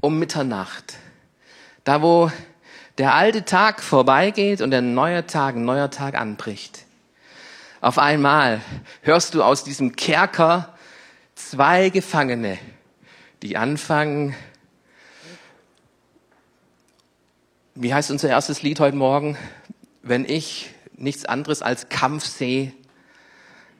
Um 0.02 0.20
Mitternacht. 0.20 0.96
Da, 1.84 2.02
wo 2.02 2.32
der 2.98 3.16
alte 3.16 3.46
Tag 3.46 3.82
vorbeigeht 3.82 4.62
und 4.62 4.72
der 4.72 4.82
neue 4.82 5.26
Tag, 5.26 5.56
ein 5.56 5.66
neuer 5.66 5.90
Tag 5.90 6.16
anbricht. 6.16 6.86
Auf 7.82 7.98
einmal 7.98 8.62
hörst 9.02 9.34
du 9.34 9.44
aus 9.44 9.64
diesem 9.64 9.96
Kerker 9.96 10.74
zwei 11.36 11.90
Gefangene, 11.90 12.58
die 13.42 13.58
anfangen, 13.58 14.36
wie 17.76 17.94
heißt 17.94 18.12
unser 18.12 18.30
erstes 18.30 18.62
Lied 18.62 18.80
heute 18.80 18.96
Morgen? 18.96 19.36
Wenn 20.04 20.26
ich 20.26 20.70
nichts 20.96 21.26
anderes 21.26 21.64
als 21.64 21.90
Kampf 21.90 22.26
sehe, 22.26 22.72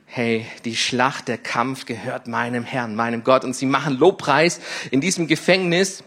hey, 0.06 0.46
die 0.64 0.76
Schlacht, 0.76 1.28
der 1.28 1.38
Kampf 1.38 1.86
gehört 1.86 2.26
meinem 2.26 2.64
Herrn, 2.64 2.94
meinem 2.96 3.24
Gott. 3.24 3.44
Und 3.44 3.54
sie 3.54 3.66
machen 3.66 3.96
Lobpreis 3.96 4.60
in 4.90 5.00
diesem 5.00 5.26
Gefängnis. 5.26 6.02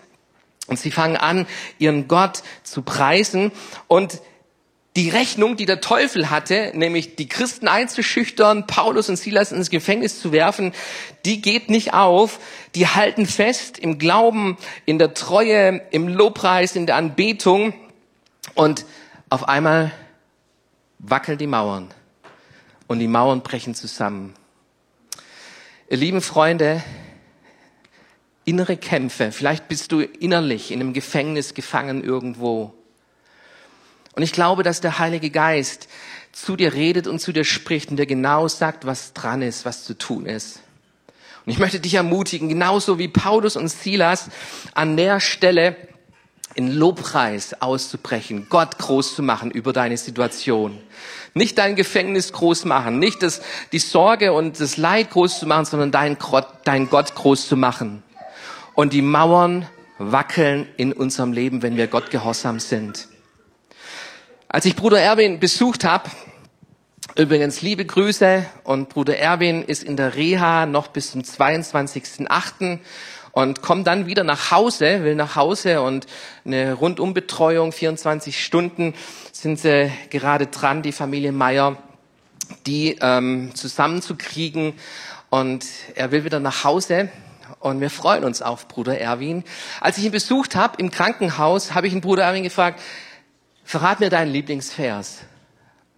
Und 0.68 0.78
sie 0.80 0.92
fangen 0.92 1.18
an, 1.18 1.48
ihren 1.80 2.08
Gott 2.08 2.44
zu 2.64 2.82
preisen. 2.82 3.52
Und 3.88 4.22
die 4.98 5.10
Rechnung, 5.10 5.58
die 5.58 5.68
der 5.68 5.80
Teufel 5.80 6.32
hatte, 6.32 6.72
nämlich 6.74 7.16
die 7.16 7.30
Christen 7.30 7.68
einzuschüchtern, 7.68 8.66
Paulus 8.66 9.10
und 9.10 9.16
Silas 9.16 9.52
ins 9.52 9.70
Gefängnis 9.70 10.20
zu 10.20 10.32
werfen, 10.32 10.74
die 11.24 11.40
geht 11.40 11.70
nicht 11.70 11.94
auf. 11.94 12.40
Die 12.74 12.88
halten 12.88 13.28
fest 13.28 13.78
im 13.78 14.00
Glauben, 14.00 14.58
in 14.86 14.98
der 14.98 15.14
Treue, 15.14 15.82
im 15.92 16.08
Lobpreis, 16.08 16.76
in 16.76 16.88
der 16.88 16.96
Anbetung. 16.96 17.74
Und 18.56 18.86
auf 19.30 19.48
einmal 19.48 19.92
wackeln 20.98 21.38
die 21.38 21.48
Mauern. 21.48 21.94
Und 22.88 22.98
die 22.98 23.08
Mauern 23.08 23.42
brechen 23.42 23.76
zusammen. 23.76 24.34
Ihr 25.90 25.98
lieben 25.98 26.22
Freunde, 26.22 26.84
innere 28.48 28.78
Kämpfe. 28.78 29.32
Vielleicht 29.32 29.68
bist 29.68 29.92
du 29.92 30.00
innerlich 30.00 30.72
in 30.72 30.80
einem 30.80 30.94
Gefängnis 30.94 31.54
gefangen 31.54 32.04
irgendwo. 32.04 32.74
Und 34.16 34.24
ich 34.24 34.32
glaube, 34.32 34.64
dass 34.64 34.80
der 34.80 35.00
Heilige 35.00 35.30
Geist 35.30 35.90
zu 36.32 36.56
dir 36.56 36.74
redet 36.74 37.08
und 37.08 37.20
zu 37.20 37.34
dir 37.34 37.44
spricht 37.44 37.92
und 37.92 37.98
dir 37.98 38.06
genau 38.06 38.48
sagt, 38.48 38.86
was 38.86 39.14
dran 39.14 39.42
ist, 39.42 39.66
was 39.66 39.84
zu 39.84 39.98
tun 39.98 40.26
ist. 40.26 40.62
Und 41.46 41.52
ich 41.52 41.60
möchte 41.60 41.80
dich 41.80 41.96
ermutigen, 41.96 42.48
genauso 42.48 42.98
wie 42.98 43.10
Paulus 43.10 43.58
und 43.58 43.68
Silas 43.68 44.30
an 44.74 44.96
der 44.96 45.20
Stelle 45.20 45.76
in 46.56 46.72
Lobpreis 46.72 47.62
auszubrechen, 47.62 48.48
Gott 48.50 48.78
groß 48.78 49.16
zu 49.16 49.24
machen 49.24 49.52
über 49.52 49.74
deine 49.74 49.98
Situation. 49.98 50.80
Nicht 51.34 51.58
dein 51.58 51.76
Gefängnis 51.76 52.32
groß 52.32 52.66
machen, 52.66 52.98
nicht 52.98 53.22
das, 53.22 53.42
die 53.72 53.80
Sorge 53.80 54.32
und 54.32 54.60
das 54.60 54.78
Leid 54.78 55.12
groß 55.12 55.40
zu 55.40 55.46
machen, 55.48 55.66
sondern 55.66 55.92
dein 55.92 56.18
dein 56.64 56.90
Gott 56.90 57.14
groß 57.14 57.48
zu 57.48 57.58
machen. 57.58 58.04
Und 58.78 58.94
die 58.94 59.02
Mauern 59.02 59.68
wackeln 59.98 60.68
in 60.78 60.94
unserem 60.94 61.34
Leben, 61.34 61.64
wenn 61.64 61.78
wir 61.78 61.88
Gott 61.88 62.12
gehorsam 62.12 62.60
sind. 62.60 63.08
Als 64.50 64.66
ich 64.66 64.76
Bruder 64.76 65.02
Erwin 65.02 65.40
besucht 65.40 65.84
habe, 65.84 66.12
übrigens 67.16 67.64
liebe 67.64 67.86
Grüße 67.86 68.46
und 68.64 68.90
Bruder 68.90 69.18
Erwin 69.18 69.64
ist 69.64 69.84
in 69.84 69.98
der 69.98 70.14
Reha 70.14 70.68
noch 70.68 70.90
bis 70.90 71.10
zum 71.10 71.22
22.8. 71.22 72.78
und 73.32 73.64
kommt 73.64 73.88
dann 73.88 74.06
wieder 74.06 74.24
nach 74.24 74.52
Hause, 74.52 75.04
will 75.04 75.16
nach 75.16 75.36
Hause 75.36 75.82
und 75.82 76.06
eine 76.46 76.74
Rundumbetreuung, 76.74 77.72
24 77.72 78.46
Stunden 78.46 78.94
sind 79.32 79.58
sie 79.58 79.92
gerade 80.12 80.46
dran, 80.46 80.84
die 80.84 80.92
Familie 80.92 81.32
Meier, 81.32 81.78
die 82.68 82.96
ähm, 83.02 83.56
zusammenzukriegen 83.56 84.74
und 85.32 85.66
er 85.96 86.12
will 86.12 86.26
wieder 86.26 86.40
nach 86.40 86.64
Hause 86.64 87.10
und 87.60 87.82
wir 87.82 87.90
freuen 87.90 88.24
uns 88.24 88.42
auf 88.42 88.68
Bruder 88.68 89.00
Erwin. 89.00 89.44
Als 89.82 89.98
ich 89.98 90.06
ihn 90.06 90.12
besucht 90.12 90.56
habe 90.56 90.78
im 90.80 90.92
Krankenhaus, 90.92 91.74
habe 91.74 91.88
ich 91.88 91.94
den 91.94 92.02
Bruder 92.02 92.24
Erwin 92.24 92.44
gefragt, 92.44 92.82
verrat 93.64 94.00
mir 94.00 94.10
deinen 94.10 94.32
Lieblingsvers. 94.32 95.20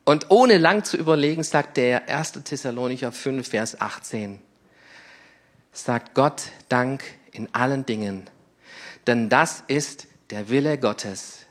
Und 0.06 0.32
ohne 0.32 0.58
lang 0.58 0.84
zu 0.84 0.98
überlegen, 0.98 1.44
sagt 1.44 1.78
der 1.78 2.10
1. 2.10 2.44
Thessalonicher 2.44 3.12
5, 3.12 3.48
Vers 3.48 3.80
18. 3.80 4.42
Sagt 5.72 6.16
Gott 6.16 6.44
Dank 6.68 7.04
in 7.32 7.54
allen 7.54 7.86
Dingen, 7.86 8.28
denn 9.06 9.30
das 9.30 9.64
ist 9.68 10.08
der 10.32 10.50
Wille 10.50 10.78
Gottes. 10.78 11.46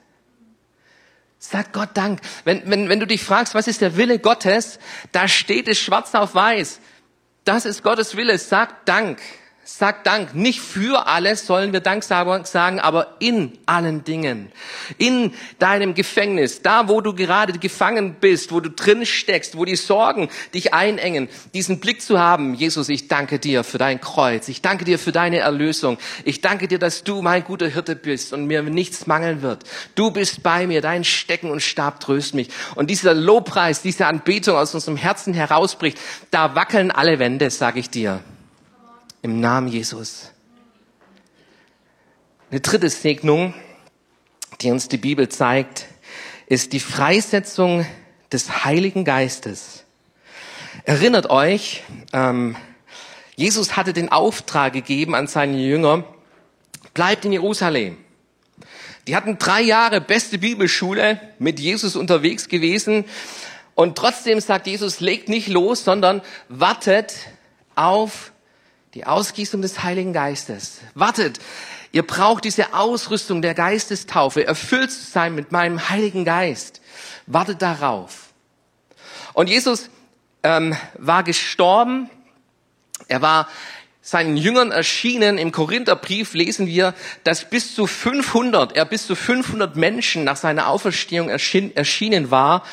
Sag 1.39 1.73
Gott 1.73 1.91
Dank. 1.95 2.21
Wenn, 2.45 2.69
wenn, 2.69 2.89
wenn 2.89 3.01
du 3.01 3.07
dich 3.07 3.23
fragst, 3.23 3.55
was 3.55 3.69
ist 3.69 3.81
der 3.81 3.97
Wille 3.97 4.19
Gottes, 4.19 4.79
da 5.13 5.29
steht 5.29 5.69
es 5.69 5.79
schwarz 5.79 6.15
auf 6.15 6.35
weiß. 6.35 6.81
Das 7.45 7.65
ist 7.65 7.83
Gottes 7.83 8.17
Wille. 8.17 8.39
Sag 8.39 8.85
Dank. 8.87 9.21
Sag 9.71 10.03
Dank. 10.05 10.35
Nicht 10.35 10.61
für 10.61 11.09
alles 11.09 11.47
sollen 11.47 11.75
wir 11.75 11.81
Dank 11.81 12.03
sagen, 12.03 12.81
aber 12.81 13.17
in 13.19 13.53
allen 13.67 14.03
Dingen. 14.03 14.51
In 14.97 15.35
deinem 15.59 15.93
Gefängnis, 15.93 16.63
da 16.63 16.89
wo 16.89 17.03
du 17.03 17.13
gerade 17.13 17.53
gefangen 17.59 18.17
bist, 18.19 18.51
wo 18.51 18.61
du 18.61 18.71
drin 18.71 19.05
steckst, 19.05 19.59
wo 19.59 19.67
die 19.67 19.77
Sorgen 19.77 20.31
dich 20.55 20.73
einengen, 20.73 21.29
diesen 21.53 21.81
Blick 21.81 22.01
zu 22.01 22.19
haben. 22.19 22.55
Jesus, 22.55 22.89
ich 22.89 23.09
danke 23.09 23.39
dir 23.39 23.63
für 23.63 23.77
dein 23.77 24.01
Kreuz. 24.01 24.49
Ich 24.49 24.63
danke 24.63 24.87
dir 24.87 24.99
für 24.99 25.13
deine 25.13 25.41
Erlösung. 25.41 25.99
Ich 26.25 26.41
danke 26.41 26.67
dir, 26.67 26.79
dass 26.79 27.05
du 27.05 27.21
mein 27.21 27.45
guter 27.45 27.69
Hirte 27.69 27.95
bist 27.95 28.33
und 28.33 28.47
mir 28.47 28.63
nichts 28.63 29.07
mangeln 29.07 29.43
wird. 29.43 29.65
Du 29.95 30.11
bist 30.11 30.43
bei 30.43 30.67
mir. 30.67 30.81
Dein 30.81 31.05
Stecken 31.05 31.51
und 31.51 31.61
Stab 31.61 32.01
tröst 32.01 32.35
mich. 32.35 32.49
Und 32.75 32.89
dieser 32.89 33.13
Lobpreis, 33.13 33.83
diese 33.83 34.07
Anbetung 34.07 34.57
aus 34.57 34.75
unserem 34.75 34.97
Herzen 34.97 35.35
herausbricht, 35.35 35.99
da 36.31 36.55
wackeln 36.55 36.91
alle 36.91 37.19
Wände, 37.19 37.51
sage 37.51 37.81
ich 37.81 37.91
dir. 37.91 38.23
Im 39.21 39.41
Namen 39.41 39.67
Jesus. 39.67 40.31
Eine 42.53 42.61
dritte 42.61 42.89
Segnung, 42.89 43.53
die 44.61 44.71
uns 44.71 44.87
die 44.87 44.97
Bibel 44.97 45.29
zeigt, 45.29 45.87
ist 46.47 46.73
die 46.73 46.79
Freisetzung 46.79 47.85
des 48.31 48.65
Heiligen 48.65 49.05
Geistes. 49.05 49.85
Erinnert 50.85 51.31
euch, 51.31 51.83
ähm, 52.13 52.55
Jesus 53.35 53.77
hatte 53.77 53.93
den 53.93 54.09
Auftrag 54.09 54.73
gegeben 54.73 55.17
an 55.17 55.27
seine 55.27 55.59
Jünger, 55.59 56.05
bleibt 56.95 57.25
in 57.25 57.33
Jerusalem. 57.33 57.97
Die 59.09 59.17
hatten 59.17 59.37
drei 59.37 59.63
Jahre 59.63 60.01
beste 60.01 60.39
Bibelschule 60.39 61.21
mit 61.41 61.59
Jesus 61.59 61.97
unterwegs 61.97 62.49
gewesen. 62.49 63.05
Und 63.75 63.99
trotzdem 63.99 64.39
sagt 64.39 64.69
Jesus, 64.69 65.01
legt 65.01 65.29
nicht 65.29 65.49
los, 65.49 65.83
sondern 65.83 66.23
wartet 66.49 67.15
auf 67.75 68.33
die 68.95 69.07
Ausgießung 69.07 69.63
des 69.63 69.83
Heiligen 69.83 70.13
Geistes. 70.13 70.79
Wartet, 70.95 71.41
ihr 71.93 72.07
braucht 72.07 72.45
diese 72.45 72.75
Ausrüstung 72.75 73.43
der 73.43 73.55
Geistestaufe, 73.55 74.47
erfüllt 74.47 74.91
zu 74.91 75.05
sein 75.05 75.35
mit 75.35 75.53
meinem 75.53 75.91
Heiligen 75.91 76.25
Geist. 76.25 76.81
Wartet 77.27 77.61
darauf. 77.61 78.29
Und 79.35 79.49
Jesus 79.49 79.91
ähm, 80.43 80.75
war 80.95 81.23
gestorben. 81.23 82.09
Er 83.09 83.21
war 83.21 83.49
seinen 84.01 84.39
Jüngern 84.39 84.71
erschienen. 84.71 85.37
Im 85.37 85.53
Korintherbrief 85.53 86.33
lesen 86.33 86.67
wir, 86.67 86.95
dass 87.25 87.49
bis 87.49 87.75
zu 87.75 87.87
500, 87.87 88.75
er 88.75 88.87
bis 88.87 89.07
zu 89.07 89.15
500 89.15 89.77
Menschen 89.77 90.25
nach 90.25 90.37
seiner 90.37 90.69
Auferstehung 90.69 91.29
erschienen 91.29 92.31
war. 92.31 92.65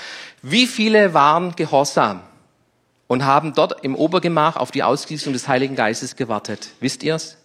Wie 0.42 0.66
viele 0.66 1.14
waren 1.14 1.56
gehorsam? 1.56 2.22
Und 3.08 3.24
haben 3.24 3.54
dort 3.54 3.84
im 3.84 3.96
Obergemach 3.96 4.56
auf 4.56 4.72
die 4.72 4.84
Ausgießung 4.84 5.34
des 5.34 5.48
Heiligen 5.48 5.76
Geistes 5.76 6.16
gewartet. 6.16 6.70
Wisst 6.80 7.04
ihr's? 7.04 7.38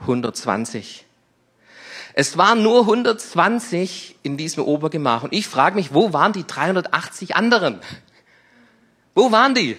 120. 0.00 1.06
Es 2.14 2.36
waren 2.36 2.62
nur 2.62 2.80
120 2.80 4.16
in 4.22 4.36
diesem 4.36 4.64
Obergemach. 4.64 5.22
Und 5.22 5.32
ich 5.32 5.46
frage 5.46 5.76
mich, 5.76 5.94
wo 5.94 6.12
waren 6.12 6.32
die 6.32 6.46
380 6.46 7.36
anderen? 7.36 7.80
Wo 9.14 9.30
waren 9.32 9.54
die? 9.54 9.76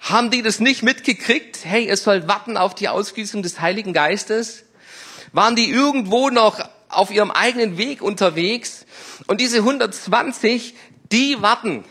Haben 0.00 0.30
die 0.30 0.42
das 0.42 0.60
nicht 0.60 0.82
mitgekriegt? 0.82 1.64
Hey, 1.64 1.88
es 1.88 2.04
soll 2.04 2.28
warten 2.28 2.56
auf 2.56 2.74
die 2.74 2.88
Ausgießung 2.88 3.42
des 3.42 3.60
Heiligen 3.60 3.92
Geistes? 3.92 4.64
Waren 5.32 5.56
die 5.56 5.70
irgendwo 5.70 6.30
noch 6.30 6.60
auf 6.88 7.10
ihrem 7.10 7.30
eigenen 7.30 7.78
Weg 7.78 8.02
unterwegs? 8.02 8.86
Und 9.26 9.40
diese 9.40 9.58
120, 9.58 10.74
die 11.12 11.40
warten. 11.40 11.84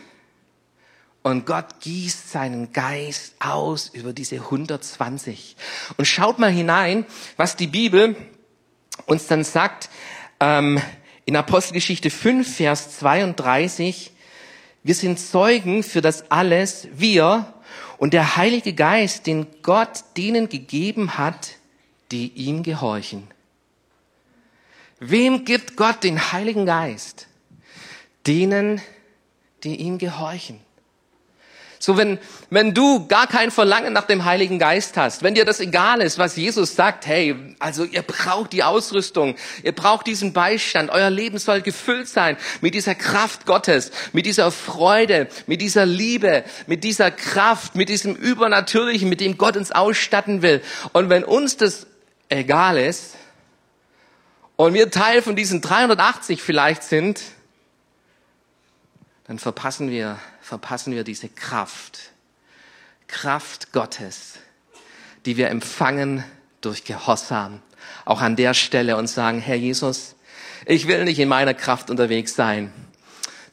Und 1.26 1.44
Gott 1.44 1.80
gießt 1.80 2.30
seinen 2.30 2.72
Geist 2.72 3.34
aus 3.40 3.88
über 3.88 4.12
diese 4.12 4.36
120. 4.36 5.56
Und 5.96 6.04
schaut 6.04 6.38
mal 6.38 6.52
hinein, 6.52 7.04
was 7.36 7.56
die 7.56 7.66
Bibel 7.66 8.14
uns 9.06 9.26
dann 9.26 9.42
sagt 9.42 9.90
ähm, 10.38 10.80
in 11.24 11.34
Apostelgeschichte 11.34 12.10
5, 12.10 12.58
Vers 12.58 12.98
32. 12.98 14.12
Wir 14.84 14.94
sind 14.94 15.18
Zeugen 15.18 15.82
für 15.82 16.00
das 16.00 16.30
alles, 16.30 16.86
wir 16.92 17.52
und 17.98 18.14
der 18.14 18.36
Heilige 18.36 18.72
Geist, 18.72 19.26
den 19.26 19.48
Gott 19.62 20.04
denen 20.16 20.48
gegeben 20.48 21.18
hat, 21.18 21.54
die 22.12 22.28
ihm 22.34 22.62
gehorchen. 22.62 23.26
Wem 25.00 25.44
gibt 25.44 25.76
Gott 25.76 26.04
den 26.04 26.30
Heiligen 26.30 26.66
Geist? 26.66 27.26
Denen, 28.28 28.80
die 29.64 29.74
ihm 29.74 29.98
gehorchen. 29.98 30.64
So, 31.86 31.96
wenn, 31.96 32.18
wenn 32.50 32.74
du 32.74 33.06
gar 33.06 33.28
kein 33.28 33.52
Verlangen 33.52 33.92
nach 33.92 34.06
dem 34.06 34.24
Heiligen 34.24 34.58
Geist 34.58 34.96
hast, 34.96 35.22
wenn 35.22 35.36
dir 35.36 35.44
das 35.44 35.60
egal 35.60 36.00
ist, 36.00 36.18
was 36.18 36.34
Jesus 36.34 36.74
sagt, 36.74 37.06
hey, 37.06 37.36
also 37.60 37.84
ihr 37.84 38.02
braucht 38.02 38.52
die 38.52 38.64
Ausrüstung, 38.64 39.36
ihr 39.62 39.70
braucht 39.70 40.08
diesen 40.08 40.32
Beistand, 40.32 40.90
euer 40.90 41.10
Leben 41.10 41.38
soll 41.38 41.62
gefüllt 41.62 42.08
sein 42.08 42.38
mit 42.60 42.74
dieser 42.74 42.96
Kraft 42.96 43.46
Gottes, 43.46 43.92
mit 44.12 44.26
dieser 44.26 44.50
Freude, 44.50 45.28
mit 45.46 45.60
dieser 45.60 45.86
Liebe, 45.86 46.42
mit 46.66 46.82
dieser 46.82 47.12
Kraft, 47.12 47.76
mit 47.76 47.88
diesem 47.88 48.16
Übernatürlichen, 48.16 49.08
mit 49.08 49.20
dem 49.20 49.38
Gott 49.38 49.56
uns 49.56 49.70
ausstatten 49.70 50.42
will. 50.42 50.62
Und 50.92 51.08
wenn 51.08 51.22
uns 51.22 51.56
das 51.56 51.86
egal 52.28 52.78
ist 52.78 53.14
und 54.56 54.74
wir 54.74 54.90
Teil 54.90 55.22
von 55.22 55.36
diesen 55.36 55.60
380 55.60 56.42
vielleicht 56.42 56.82
sind, 56.82 57.22
dann 59.28 59.38
verpassen 59.38 59.88
wir, 59.88 60.18
verpassen 60.46 60.92
wir 60.94 61.02
diese 61.02 61.28
Kraft, 61.28 62.12
Kraft 63.08 63.72
Gottes, 63.72 64.34
die 65.24 65.36
wir 65.36 65.48
empfangen 65.48 66.22
durch 66.60 66.84
Gehorsam. 66.84 67.62
Auch 68.04 68.20
an 68.20 68.36
der 68.36 68.54
Stelle 68.54 68.96
und 68.96 69.08
sagen, 69.08 69.40
Herr 69.40 69.56
Jesus, 69.56 70.14
ich 70.64 70.86
will 70.86 71.02
nicht 71.02 71.18
in 71.18 71.28
meiner 71.28 71.52
Kraft 71.52 71.90
unterwegs 71.90 72.36
sein. 72.36 72.72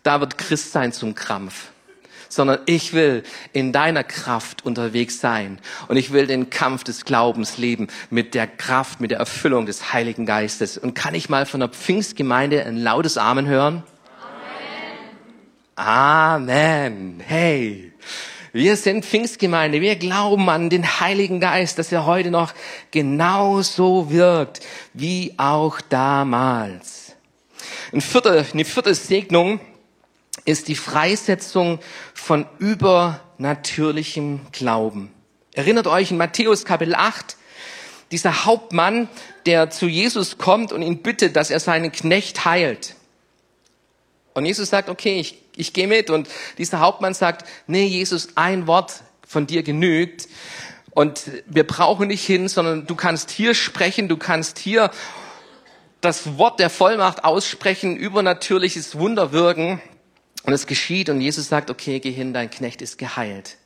Da 0.03 0.19
wird 0.19 0.37
Christsein 0.37 0.93
zum 0.93 1.15
Krampf 1.15 1.69
sondern 2.29 2.61
ich 2.65 2.93
will 2.93 3.21
in 3.51 3.71
deiner 3.71 4.03
Kraft 4.03 4.65
unterwegs 4.65 5.19
sein 5.19 5.59
und 5.87 5.97
ich 5.97 6.11
will 6.11 6.25
den 6.25 6.49
Kampf 6.49 6.83
des 6.83 7.05
Glaubens 7.05 7.59
leben 7.59 7.89
mit 8.09 8.33
der 8.33 8.47
Kraft, 8.47 8.99
mit 9.01 9.11
der 9.11 9.19
Erfüllung 9.19 9.67
des 9.67 9.93
Heiligen 9.93 10.25
Geistes. 10.25 10.79
Und 10.79 10.95
kann 10.95 11.13
ich 11.13 11.29
mal 11.29 11.45
von 11.45 11.59
der 11.59 11.69
Pfingstgemeinde 11.69 12.65
ein 12.65 12.77
lautes 12.77 13.19
Amen 13.19 13.45
hören? 13.45 13.83
Amen. 15.75 17.19
Hey. 17.25 17.91
Wir 18.51 18.77
sind 18.77 19.05
Pfingstgemeinde. 19.05 19.81
Wir 19.81 19.95
glauben 19.95 20.47
an 20.49 20.69
den 20.69 20.99
Heiligen 20.99 21.39
Geist, 21.39 21.79
dass 21.79 21.91
er 21.91 22.05
heute 22.05 22.29
noch 22.29 22.53
genauso 22.91 24.11
wirkt 24.11 24.59
wie 24.93 25.33
auch 25.37 25.81
damals. 25.81 27.15
Ein 27.91 28.01
vierter, 28.01 28.45
eine 28.53 28.65
vierte 28.65 28.93
Segnung 28.93 29.59
ist 30.45 30.67
die 30.67 30.75
Freisetzung 30.75 31.79
von 32.13 32.45
übernatürlichem 32.59 34.41
Glauben. 34.51 35.11
Erinnert 35.53 35.87
euch 35.87 36.11
in 36.11 36.17
Matthäus 36.17 36.65
Kapitel 36.65 36.93
8, 36.93 37.35
dieser 38.11 38.45
Hauptmann, 38.45 39.09
der 39.47 39.71
zu 39.71 39.87
Jesus 39.87 40.37
kommt 40.37 40.71
und 40.71 40.83
ihn 40.83 41.01
bittet, 41.01 41.35
dass 41.35 41.49
er 41.49 41.59
seinen 41.59 41.91
Knecht 41.91 42.45
heilt. 42.45 42.95
Und 44.35 44.45
Jesus 44.45 44.69
sagt, 44.69 44.89
okay, 44.89 45.19
ich, 45.19 45.42
ich 45.55 45.73
gehe 45.73 45.87
mit. 45.87 46.09
Und 46.09 46.27
dieser 46.57 46.79
Hauptmann 46.79 47.13
sagt, 47.13 47.47
nee, 47.67 47.85
Jesus, 47.85 48.29
ein 48.35 48.67
Wort 48.67 49.03
von 49.27 49.47
dir 49.47 49.63
genügt. 49.63 50.27
Und 50.91 51.23
wir 51.47 51.65
brauchen 51.65 52.07
nicht 52.07 52.25
hin, 52.25 52.47
sondern 52.47 52.85
du 52.85 52.95
kannst 52.95 53.31
hier 53.31 53.55
sprechen, 53.55 54.07
du 54.07 54.17
kannst 54.17 54.59
hier 54.59 54.91
das 56.01 56.37
Wort 56.37 56.59
der 56.59 56.69
Vollmacht 56.69 57.23
aussprechen, 57.23 57.95
übernatürliches 57.95 58.97
Wunder 58.97 59.31
wirken. 59.31 59.81
Und 60.43 60.53
es 60.53 60.67
geschieht 60.67 61.09
und 61.09 61.21
Jesus 61.21 61.47
sagt, 61.47 61.69
okay, 61.69 61.99
geh 61.99 62.11
hin, 62.11 62.33
dein 62.33 62.51
Knecht 62.51 62.81
ist 62.81 62.97
geheilt. 62.97 63.57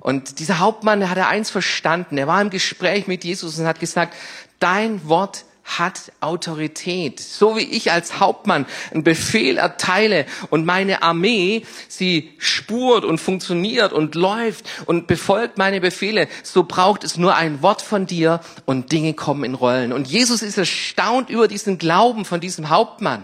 Und 0.00 0.38
dieser 0.38 0.60
Hauptmann, 0.60 1.00
der 1.00 1.10
hatte 1.10 1.26
eins 1.26 1.50
verstanden. 1.50 2.18
Er 2.18 2.26
war 2.26 2.40
im 2.40 2.50
Gespräch 2.50 3.06
mit 3.06 3.24
Jesus 3.24 3.58
und 3.58 3.66
hat 3.66 3.80
gesagt, 3.80 4.14
dein 4.60 5.06
Wort 5.08 5.44
hat 5.64 6.12
Autorität. 6.20 7.20
So 7.20 7.56
wie 7.56 7.62
ich 7.62 7.90
als 7.90 8.20
Hauptmann 8.20 8.66
einen 8.92 9.02
Befehl 9.02 9.56
erteile 9.56 10.26
und 10.50 10.66
meine 10.66 11.02
Armee 11.02 11.64
sie 11.88 12.32
spurt 12.38 13.04
und 13.04 13.18
funktioniert 13.18 13.92
und 13.92 14.14
läuft 14.14 14.66
und 14.86 15.06
befolgt 15.06 15.58
meine 15.58 15.80
Befehle, 15.80 16.28
so 16.42 16.64
braucht 16.64 17.02
es 17.02 17.16
nur 17.16 17.34
ein 17.34 17.62
Wort 17.62 17.82
von 17.82 18.06
dir 18.06 18.40
und 18.66 18.92
Dinge 18.92 19.14
kommen 19.14 19.44
in 19.44 19.54
Rollen. 19.54 19.92
Und 19.92 20.06
Jesus 20.06 20.42
ist 20.42 20.58
erstaunt 20.58 21.30
über 21.30 21.48
diesen 21.48 21.78
Glauben 21.78 22.24
von 22.24 22.40
diesem 22.40 22.68
Hauptmann. 22.68 23.22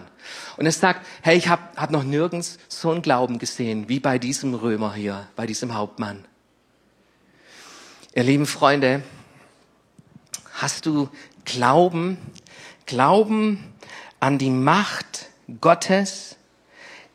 Und 0.57 0.67
er 0.67 0.73
sagt, 0.73 1.07
hey, 1.23 1.37
ich 1.37 1.49
habe 1.49 1.63
hab 1.77 1.91
noch 1.91 2.03
nirgends 2.03 2.59
so 2.69 2.91
einen 2.91 3.03
Glauben 3.03 3.39
gesehen 3.39 3.89
wie 3.89 4.01
bei 4.01 4.19
diesem 4.19 4.55
Römer 4.55 4.95
hier, 4.95 5.29
bei 5.37 5.47
diesem 5.47 5.75
Hauptmann. 5.75 6.25
Ihr 8.15 8.25
lieben 8.25 8.47
Freunde, 8.47 9.03
hast 10.53 10.85
du 10.85 11.09
Glauben, 11.45 12.19
Glauben 12.87 13.73
an 14.21 14.39
die 14.39 14.51
Macht 14.51 15.29
Gottes, 15.61 16.37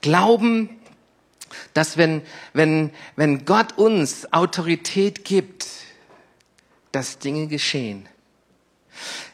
Glauben, 0.02 0.70
dass 1.74 1.98
wenn, 1.98 2.22
wenn, 2.54 2.92
wenn 3.16 3.46
Gott 3.46 3.78
uns 3.78 4.32
Autorität 4.34 5.26
gibt, 5.26 5.68
dass 6.92 7.20
Dinge 7.20 7.48
geschehen. 7.48 8.08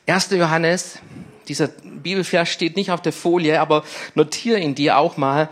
1. 0.07 0.31
Johannes, 0.31 0.99
dieser 1.47 1.67
Bibelvers 1.67 2.49
steht 2.49 2.75
nicht 2.75 2.91
auf 2.91 3.01
der 3.01 3.13
Folie, 3.13 3.61
aber 3.61 3.83
notiere 4.15 4.59
ihn 4.59 4.75
dir 4.75 4.97
auch 4.97 5.17
mal. 5.17 5.49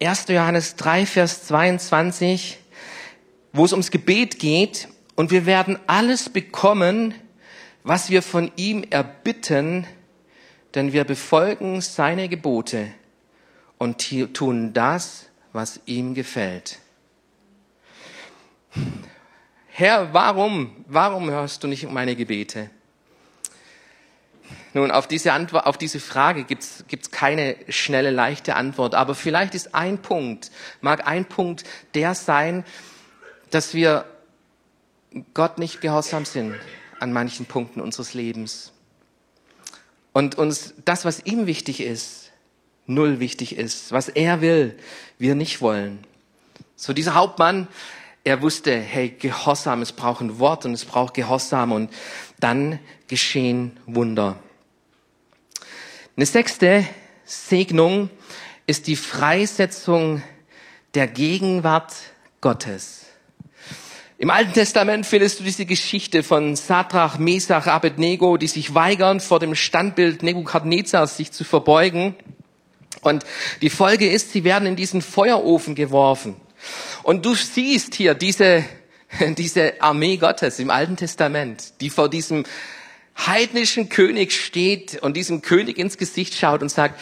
1. 0.00 0.26
Johannes 0.28 0.76
3, 0.76 1.06
Vers 1.06 1.46
22, 1.46 2.58
wo 3.52 3.64
es 3.64 3.72
ums 3.72 3.90
Gebet 3.90 4.38
geht. 4.38 4.88
Und 5.14 5.30
wir 5.30 5.46
werden 5.46 5.78
alles 5.86 6.28
bekommen, 6.28 7.14
was 7.86 8.10
wir 8.10 8.20
von 8.20 8.50
ihm 8.56 8.82
erbitten, 8.90 9.86
denn 10.74 10.92
wir 10.92 11.04
befolgen 11.04 11.80
seine 11.80 12.28
Gebote 12.28 12.88
und 13.78 14.34
tun 14.34 14.72
das, 14.72 15.26
was 15.52 15.80
ihm 15.86 16.14
gefällt. 16.14 16.80
Herr, 19.68 20.12
warum, 20.12 20.84
warum 20.88 21.30
hörst 21.30 21.62
du 21.62 21.68
nicht 21.68 21.88
meine 21.88 22.16
Gebete? 22.16 22.70
Nun, 24.74 24.90
auf 24.90 25.06
diese, 25.06 25.32
Antwort, 25.32 25.66
auf 25.66 25.78
diese 25.78 26.00
Frage 26.00 26.42
gibt 26.42 26.64
es 26.64 27.10
keine 27.12 27.56
schnelle, 27.68 28.10
leichte 28.10 28.56
Antwort, 28.56 28.96
aber 28.96 29.14
vielleicht 29.14 29.54
ist 29.54 29.76
ein 29.76 30.02
Punkt, 30.02 30.50
mag 30.80 31.06
ein 31.06 31.24
Punkt 31.24 31.62
der 31.94 32.16
sein, 32.16 32.64
dass 33.50 33.74
wir 33.74 34.06
Gott 35.34 35.58
nicht 35.58 35.80
gehorsam 35.80 36.24
sind, 36.24 36.56
an 37.00 37.12
manchen 37.12 37.46
Punkten 37.46 37.80
unseres 37.80 38.14
Lebens. 38.14 38.72
Und 40.12 40.36
uns 40.36 40.74
das, 40.84 41.04
was 41.04 41.24
ihm 41.24 41.46
wichtig 41.46 41.80
ist, 41.80 42.32
null 42.86 43.20
wichtig 43.20 43.56
ist. 43.56 43.92
Was 43.92 44.08
er 44.08 44.40
will, 44.40 44.78
wir 45.18 45.34
nicht 45.34 45.60
wollen. 45.60 46.04
So 46.74 46.92
dieser 46.92 47.14
Hauptmann, 47.14 47.68
er 48.24 48.42
wusste, 48.42 48.76
hey, 48.76 49.10
Gehorsam, 49.10 49.82
es 49.82 49.92
braucht 49.92 50.20
ein 50.20 50.38
Wort 50.38 50.64
und 50.64 50.72
es 50.72 50.84
braucht 50.84 51.14
Gehorsam 51.14 51.72
und 51.72 51.92
dann 52.40 52.78
geschehen 53.08 53.78
Wunder. 53.86 54.38
Eine 56.16 56.26
sechste 56.26 56.86
Segnung 57.24 58.10
ist 58.66 58.86
die 58.86 58.96
Freisetzung 58.96 60.22
der 60.94 61.06
Gegenwart 61.06 61.92
Gottes. 62.40 63.05
Im 64.18 64.30
Alten 64.30 64.54
Testament 64.54 65.04
findest 65.04 65.40
du 65.40 65.44
diese 65.44 65.66
Geschichte 65.66 66.22
von 66.22 66.56
Sadrach, 66.56 67.18
Mesach, 67.18 67.66
Abednego, 67.66 68.38
die 68.38 68.46
sich 68.46 68.74
weigern, 68.74 69.20
vor 69.20 69.40
dem 69.40 69.54
Standbild 69.54 70.22
Nebukadnezars 70.22 71.18
sich 71.18 71.32
zu 71.32 71.44
verbeugen. 71.44 72.14
Und 73.02 73.26
die 73.60 73.68
Folge 73.68 74.10
ist, 74.10 74.32
sie 74.32 74.42
werden 74.42 74.66
in 74.66 74.74
diesen 74.74 75.02
Feuerofen 75.02 75.74
geworfen. 75.74 76.34
Und 77.02 77.26
du 77.26 77.34
siehst 77.34 77.94
hier 77.94 78.14
diese, 78.14 78.64
diese 79.36 79.82
Armee 79.82 80.16
Gottes 80.16 80.58
im 80.60 80.70
Alten 80.70 80.96
Testament, 80.96 81.74
die 81.82 81.90
vor 81.90 82.08
diesem 82.08 82.44
heidnischen 83.18 83.90
König 83.90 84.32
steht 84.32 85.02
und 85.02 85.14
diesem 85.14 85.42
König 85.42 85.76
ins 85.76 85.98
Gesicht 85.98 86.34
schaut 86.34 86.62
und 86.62 86.70
sagt, 86.70 86.98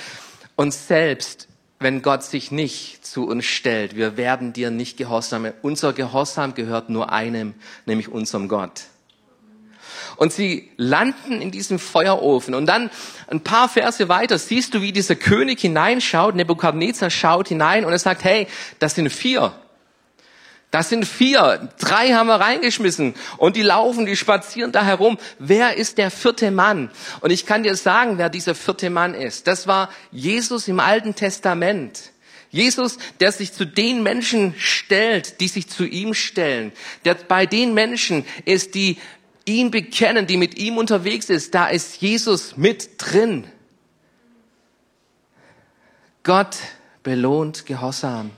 uns 0.56 0.88
selbst 0.88 1.46
wenn 1.84 2.00
Gott 2.00 2.22
sich 2.22 2.50
nicht 2.50 3.06
zu 3.06 3.28
uns 3.28 3.44
stellt. 3.44 3.94
Wir 3.94 4.16
werden 4.16 4.54
dir 4.54 4.70
nicht 4.70 4.96
gehorsam. 4.96 5.52
Unser 5.60 5.92
Gehorsam 5.92 6.54
gehört 6.54 6.88
nur 6.88 7.12
einem, 7.12 7.52
nämlich 7.84 8.08
unserem 8.08 8.48
Gott. 8.48 8.84
Und 10.16 10.32
sie 10.32 10.70
landen 10.78 11.42
in 11.42 11.50
diesem 11.50 11.78
Feuerofen. 11.78 12.54
Und 12.54 12.64
dann 12.66 12.88
ein 13.28 13.40
paar 13.40 13.68
Verse 13.68 14.08
weiter 14.08 14.38
siehst 14.38 14.72
du, 14.72 14.80
wie 14.80 14.92
dieser 14.92 15.14
König 15.14 15.60
hineinschaut. 15.60 16.34
Nebukadnezar 16.34 17.10
schaut 17.10 17.48
hinein 17.48 17.84
und 17.84 17.92
er 17.92 17.98
sagt, 17.98 18.24
hey, 18.24 18.46
das 18.78 18.94
sind 18.94 19.10
vier. 19.10 19.52
Das 20.74 20.88
sind 20.88 21.06
vier. 21.06 21.70
Drei 21.78 22.14
haben 22.14 22.26
wir 22.26 22.34
reingeschmissen. 22.34 23.14
Und 23.36 23.54
die 23.54 23.62
laufen, 23.62 24.06
die 24.06 24.16
spazieren 24.16 24.72
da 24.72 24.84
herum. 24.84 25.18
Wer 25.38 25.76
ist 25.76 25.98
der 25.98 26.10
vierte 26.10 26.50
Mann? 26.50 26.90
Und 27.20 27.30
ich 27.30 27.46
kann 27.46 27.62
dir 27.62 27.76
sagen, 27.76 28.18
wer 28.18 28.28
dieser 28.28 28.56
vierte 28.56 28.90
Mann 28.90 29.14
ist. 29.14 29.46
Das 29.46 29.68
war 29.68 29.88
Jesus 30.10 30.66
im 30.66 30.80
Alten 30.80 31.14
Testament. 31.14 32.10
Jesus, 32.50 32.98
der 33.20 33.30
sich 33.30 33.52
zu 33.52 33.66
den 33.66 34.02
Menschen 34.02 34.52
stellt, 34.58 35.40
die 35.40 35.46
sich 35.46 35.68
zu 35.68 35.84
ihm 35.84 36.12
stellen. 36.12 36.72
Der 37.04 37.14
bei 37.14 37.46
den 37.46 37.72
Menschen 37.72 38.24
ist, 38.44 38.74
die 38.74 38.98
ihn 39.44 39.70
bekennen, 39.70 40.26
die 40.26 40.36
mit 40.36 40.58
ihm 40.58 40.76
unterwegs 40.76 41.30
ist. 41.30 41.54
Da 41.54 41.68
ist 41.68 42.02
Jesus 42.02 42.56
mit 42.56 42.96
drin. 42.98 43.44
Gott 46.24 46.56
belohnt 47.04 47.64
Gehorsam. 47.64 48.32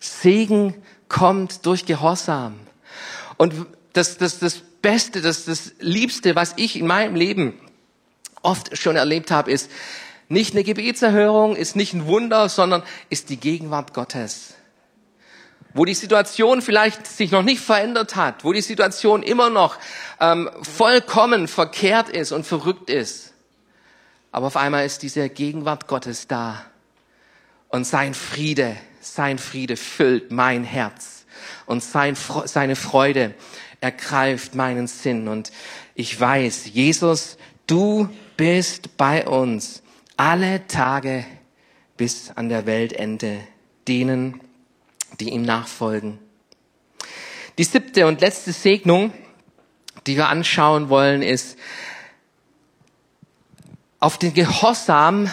Segen 0.00 0.74
kommt 1.08 1.66
durch 1.66 1.86
Gehorsam. 1.86 2.58
Und 3.36 3.54
das, 3.92 4.18
das, 4.18 4.38
das 4.38 4.60
Beste, 4.82 5.20
das, 5.20 5.44
das 5.44 5.72
Liebste, 5.78 6.36
was 6.36 6.54
ich 6.56 6.78
in 6.78 6.86
meinem 6.86 7.14
Leben 7.14 7.58
oft 8.42 8.76
schon 8.76 8.96
erlebt 8.96 9.30
habe, 9.30 9.50
ist 9.50 9.70
nicht 10.28 10.54
eine 10.54 10.64
Gebetserhörung, 10.64 11.56
ist 11.56 11.76
nicht 11.76 11.94
ein 11.94 12.06
Wunder, 12.06 12.48
sondern 12.48 12.82
ist 13.08 13.30
die 13.30 13.36
Gegenwart 13.36 13.94
Gottes. 13.94 14.54
Wo 15.72 15.84
die 15.84 15.94
Situation 15.94 16.62
vielleicht 16.62 17.06
sich 17.06 17.30
noch 17.30 17.42
nicht 17.42 17.60
verändert 17.60 18.14
hat, 18.14 18.44
wo 18.44 18.52
die 18.52 18.60
Situation 18.60 19.22
immer 19.22 19.50
noch 19.50 19.76
ähm, 20.20 20.48
vollkommen 20.62 21.48
verkehrt 21.48 22.08
ist 22.08 22.32
und 22.32 22.46
verrückt 22.46 22.90
ist. 22.90 23.32
Aber 24.30 24.46
auf 24.46 24.56
einmal 24.56 24.84
ist 24.84 25.02
diese 25.02 25.28
Gegenwart 25.28 25.86
Gottes 25.86 26.26
da 26.26 26.64
und 27.68 27.84
sein 27.84 28.14
Friede, 28.14 28.76
sein 29.06 29.38
Friede 29.38 29.76
füllt 29.76 30.30
mein 30.30 30.64
Herz 30.64 31.26
und 31.66 31.82
sein, 31.82 32.16
seine 32.46 32.76
Freude 32.76 33.34
ergreift 33.80 34.54
meinen 34.54 34.86
Sinn. 34.86 35.28
Und 35.28 35.52
ich 35.94 36.18
weiß, 36.18 36.70
Jesus, 36.72 37.36
du 37.66 38.08
bist 38.36 38.96
bei 38.96 39.26
uns 39.26 39.82
alle 40.16 40.66
Tage 40.66 41.24
bis 41.96 42.30
an 42.34 42.48
der 42.48 42.66
Weltende, 42.66 43.40
denen, 43.86 44.40
die 45.20 45.30
ihm 45.30 45.42
nachfolgen. 45.42 46.18
Die 47.58 47.64
siebte 47.64 48.06
und 48.06 48.20
letzte 48.20 48.52
Segnung, 48.52 49.12
die 50.06 50.16
wir 50.16 50.28
anschauen 50.28 50.88
wollen, 50.88 51.22
ist 51.22 51.56
auf 54.00 54.18
den 54.18 54.34
Gehorsam 54.34 55.30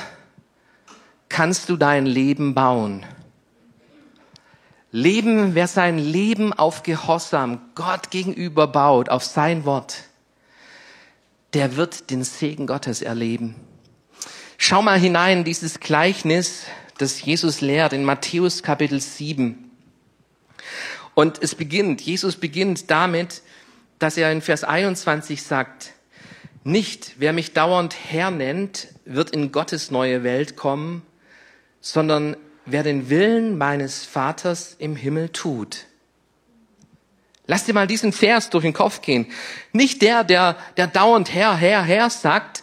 kannst 1.30 1.70
du 1.70 1.78
dein 1.78 2.06
Leben 2.06 2.54
bauen. 2.54 3.06
Leben, 4.92 5.56
wer 5.56 5.68
sein 5.68 5.98
Leben 5.98 6.52
auf 6.52 6.84
Gehorsam 6.84 7.62
Gott 7.76 8.12
gegenüber 8.12 8.68
baut, 8.68 9.10
auf 9.10 9.24
sein 9.24 9.64
Wort, 9.64 10.04
der 11.54 11.78
wird 11.78 12.10
den 12.10 12.24
Segen 12.24 12.68
Gottes 12.68 13.02
erleben. 13.02 13.56
Schau 14.58 14.82
mal 14.82 15.00
hinein 15.00 15.40
in 15.40 15.44
dieses 15.44 15.80
Gleichnis, 15.80 16.66
das 16.98 17.22
Jesus 17.22 17.62
lehrt 17.62 17.94
in 17.94 18.04
Matthäus 18.04 18.64
Kapitel 18.64 19.00
7. 19.00 19.72
Und 21.16 21.42
es 21.42 21.56
beginnt, 21.56 22.02
Jesus 22.02 22.36
beginnt 22.36 22.92
damit, 22.92 23.42
dass 23.98 24.18
er 24.18 24.32
in 24.32 24.42
Vers 24.42 24.64
21 24.64 25.42
sagt, 25.42 25.94
nicht 26.64 27.16
wer 27.18 27.34
mich 27.34 27.54
dauernd 27.54 27.96
Herr 28.10 28.30
nennt, 28.30 28.90
wird 29.06 29.32
in 29.32 29.52
Gottes 29.52 29.90
neue 29.90 30.24
Welt 30.24 30.56
kommen, 30.56 31.02
sondern 31.80 32.36
wer 32.72 32.84
den 32.84 33.10
Willen 33.10 33.58
meines 33.58 34.06
Vaters 34.06 34.76
im 34.80 34.96
Himmel 34.96 35.30
tut. 35.30 35.86
Lass 37.48 37.66
dir 37.66 37.74
mal 37.74 37.88
diesen 37.88 38.14
Vers 38.14 38.50
durch 38.50 38.64
den 38.64 38.74
Kopf 38.74 39.02
gehen. 39.02 39.28
Nicht 39.74 40.02
der, 40.02 40.24
der, 40.24 40.56
der 40.78 40.88
dauernd 40.88 41.34
Herr, 41.34 41.56
Herr, 41.58 41.84
Herr 41.84 42.10
sagt, 42.10 42.62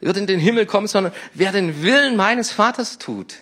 wird 0.00 0.16
in 0.16 0.26
den 0.26 0.38
Himmel 0.38 0.66
kommen, 0.66 0.86
sondern 0.86 1.12
wer 1.34 1.50
den 1.50 1.82
Willen 1.82 2.16
meines 2.16 2.52
Vaters 2.52 2.98
tut. 2.98 3.36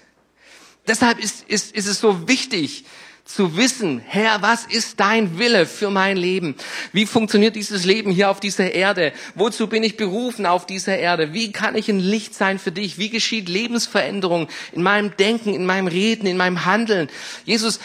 Deshalb 0.86 1.18
ist, 1.18 1.42
ist, 1.48 1.74
ist 1.74 1.86
es 1.86 2.00
so 2.00 2.28
wichtig, 2.28 2.84
zu 3.26 3.56
wissen, 3.56 3.98
Herr, 3.98 4.40
was 4.40 4.64
ist 4.64 5.00
dein 5.00 5.38
Wille 5.38 5.66
für 5.66 5.90
mein 5.90 6.16
Leben? 6.16 6.54
Wie 6.92 7.06
funktioniert 7.06 7.56
dieses 7.56 7.84
Leben 7.84 8.12
hier 8.12 8.30
auf 8.30 8.38
dieser 8.38 8.72
Erde? 8.72 9.12
Wozu 9.34 9.66
bin 9.66 9.82
ich 9.82 9.96
berufen 9.96 10.46
auf 10.46 10.64
dieser 10.64 10.96
Erde? 10.96 11.32
Wie 11.32 11.50
kann 11.50 11.74
ich 11.74 11.88
ein 11.88 11.98
Licht 11.98 12.34
sein 12.34 12.60
für 12.60 12.70
dich? 12.70 12.98
Wie 12.98 13.10
geschieht 13.10 13.48
Lebensveränderung 13.48 14.48
in 14.72 14.82
meinem 14.82 15.16
Denken, 15.16 15.54
in 15.54 15.66
meinem 15.66 15.88
Reden, 15.88 16.26
in 16.26 16.36
meinem 16.36 16.64
Handeln? 16.64 17.08
Jesus, 17.44 17.80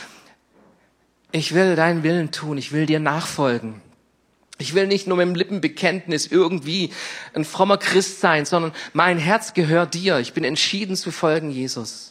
ich 1.31 1.55
will 1.55 1.75
deinen 1.75 2.03
Willen 2.03 2.31
tun. 2.31 2.59
Ich 2.59 2.71
will 2.71 2.85
dir 2.85 2.99
nachfolgen. 2.99 3.81
Ich 4.59 4.75
will 4.75 4.85
nicht 4.85 5.07
nur 5.07 5.17
mit 5.17 5.25
dem 5.25 5.33
Lippenbekenntnis 5.33 6.27
irgendwie 6.27 6.91
ein 7.33 7.45
frommer 7.45 7.79
Christ 7.79 8.21
sein, 8.21 8.45
sondern 8.45 8.73
mein 8.93 9.17
Herz 9.17 9.55
gehört 9.55 9.95
dir. 9.95 10.19
Ich 10.19 10.33
bin 10.33 10.43
entschieden 10.43 10.95
zu 10.95 11.09
folgen, 11.09 11.49
Jesus. 11.49 12.10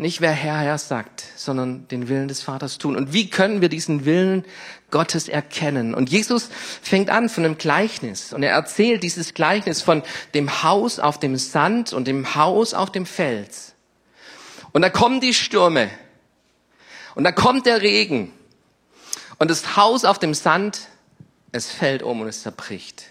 Nicht 0.00 0.20
wer 0.20 0.30
Herr, 0.30 0.58
Herr 0.58 0.78
sagt, 0.78 1.24
sondern 1.34 1.88
den 1.88 2.08
Willen 2.08 2.28
des 2.28 2.40
Vaters 2.40 2.78
tun. 2.78 2.94
Und 2.94 3.12
wie 3.12 3.28
können 3.28 3.60
wir 3.60 3.68
diesen 3.68 4.04
Willen 4.04 4.44
Gottes 4.92 5.28
erkennen? 5.28 5.92
Und 5.92 6.08
Jesus 6.08 6.50
fängt 6.80 7.10
an 7.10 7.28
von 7.28 7.44
einem 7.44 7.58
Gleichnis. 7.58 8.32
Und 8.32 8.44
er 8.44 8.52
erzählt 8.52 9.02
dieses 9.02 9.34
Gleichnis 9.34 9.82
von 9.82 10.04
dem 10.34 10.62
Haus 10.62 11.00
auf 11.00 11.18
dem 11.18 11.34
Sand 11.34 11.92
und 11.92 12.06
dem 12.06 12.36
Haus 12.36 12.74
auf 12.74 12.92
dem 12.92 13.06
Fels. 13.06 13.74
Und 14.70 14.82
da 14.82 14.88
kommen 14.88 15.20
die 15.20 15.34
Stürme. 15.34 15.90
Und 17.16 17.24
da 17.24 17.32
kommt 17.32 17.66
der 17.66 17.82
Regen. 17.82 18.32
Und 19.40 19.50
das 19.50 19.76
Haus 19.76 20.04
auf 20.04 20.20
dem 20.20 20.32
Sand, 20.32 20.82
es 21.50 21.72
fällt 21.72 22.04
um 22.04 22.20
und 22.20 22.28
es 22.28 22.42
zerbricht. 22.42 23.06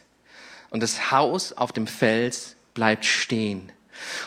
Und 0.70 0.82
das 0.82 1.12
Haus 1.12 1.52
auf 1.52 1.74
dem 1.74 1.86
Fels 1.86 2.56
bleibt 2.74 3.04
stehen. 3.04 3.74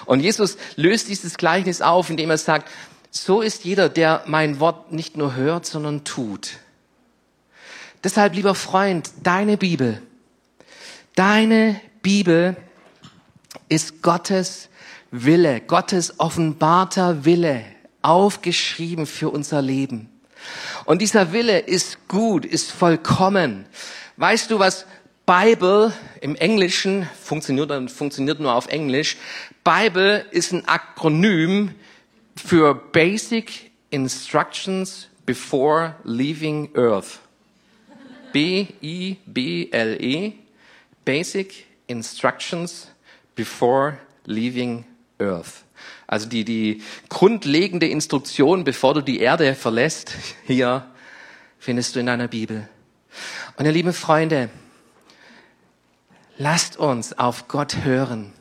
Und 0.07 0.21
Jesus 0.21 0.57
löst 0.77 1.09
dieses 1.09 1.37
Gleichnis 1.37 1.83
auf, 1.83 2.11
indem 2.11 2.31
er 2.31 2.39
sagt, 2.39 2.71
so 3.11 3.43
ist 3.43 3.65
jeder, 3.65 3.89
der 3.89 4.23
mein 4.27 4.61
Wort 4.61 4.93
nicht 4.93 5.17
nur 5.17 5.35
hört, 5.35 5.67
sondern 5.67 6.05
tut. 6.05 6.59
Deshalb, 8.05 8.35
lieber 8.35 8.55
Freund, 8.55 9.11
deine 9.23 9.57
Bibel, 9.57 10.01
deine 11.17 11.81
Bibel 12.03 12.57
ist 13.69 14.03
Gottes 14.03 14.69
Wille, 15.11 15.61
Gottes 15.61 16.19
offenbarter 16.19 17.25
Wille, 17.25 17.65
aufgeschrieben 18.01 19.07
für 19.07 19.29
unser 19.29 19.61
Leben. 19.61 20.09
Und 20.85 21.03
dieser 21.03 21.33
Wille 21.33 21.59
ist 21.59 22.09
gut, 22.09 22.45
ist 22.47 22.71
vollkommen. 22.71 23.67
Weißt 24.17 24.51
du, 24.51 24.59
was 24.59 24.87
Bible 25.31 25.93
im 26.21 26.35
Englischen 26.35 27.09
funktioniert, 27.23 27.71
funktioniert 27.89 28.41
nur 28.41 28.53
auf 28.53 28.67
Englisch. 28.67 29.17
Bible 29.63 30.27
ist 30.33 30.53
ein 30.53 30.67
Akronym 30.67 31.73
für 32.35 32.75
Basic 32.75 33.71
Instructions 33.91 35.07
Before 35.27 35.95
Leaving 36.03 36.71
Earth. 36.75 37.21
B-I-B-L-E. 38.33 39.13
Basic 41.05 41.65
Instructions 41.87 42.89
Before 43.37 43.99
Leaving 44.25 44.85
Earth. 45.21 45.63
Also 46.09 46.29
die, 46.29 46.45
die 46.45 46.83
grundlegende 47.09 47.87
Instruktion, 47.87 48.65
bevor 48.65 48.95
du 48.95 49.01
die 49.01 49.21
Erde 49.21 49.55
verlässt, 49.55 50.13
hier 50.49 50.91
findest 51.61 51.95
du 51.95 52.01
in 52.01 52.07
deiner 52.07 52.27
Bibel. 52.27 52.69
Und 53.57 53.67
ihr 53.67 53.73
lieben 53.73 53.93
Freunde, 53.93 54.51
Lasst 56.41 56.79
uns 56.79 57.19
auf 57.19 57.49
Gott 57.49 57.85
hören. 57.85 58.33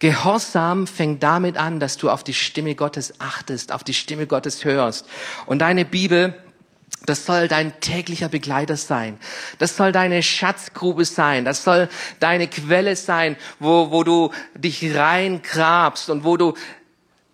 Gehorsam 0.00 0.88
fängt 0.88 1.22
damit 1.22 1.58
an, 1.58 1.78
dass 1.78 1.96
du 1.96 2.10
auf 2.10 2.24
die 2.24 2.34
Stimme 2.34 2.74
Gottes 2.74 3.20
achtest, 3.20 3.70
auf 3.70 3.84
die 3.84 3.94
Stimme 3.94 4.26
Gottes 4.26 4.64
hörst. 4.64 5.06
Und 5.46 5.60
deine 5.60 5.84
Bibel, 5.84 6.34
das 7.06 7.26
soll 7.26 7.46
dein 7.46 7.78
täglicher 7.80 8.28
Begleiter 8.28 8.76
sein. 8.76 9.16
Das 9.58 9.76
soll 9.76 9.92
deine 9.92 10.24
Schatzgrube 10.24 11.04
sein. 11.04 11.44
Das 11.44 11.62
soll 11.62 11.88
deine 12.18 12.48
Quelle 12.48 12.96
sein, 12.96 13.36
wo, 13.60 13.92
wo 13.92 14.02
du 14.02 14.32
dich 14.56 14.92
reingrabst 14.96 16.10
und 16.10 16.24
wo 16.24 16.36
du 16.36 16.54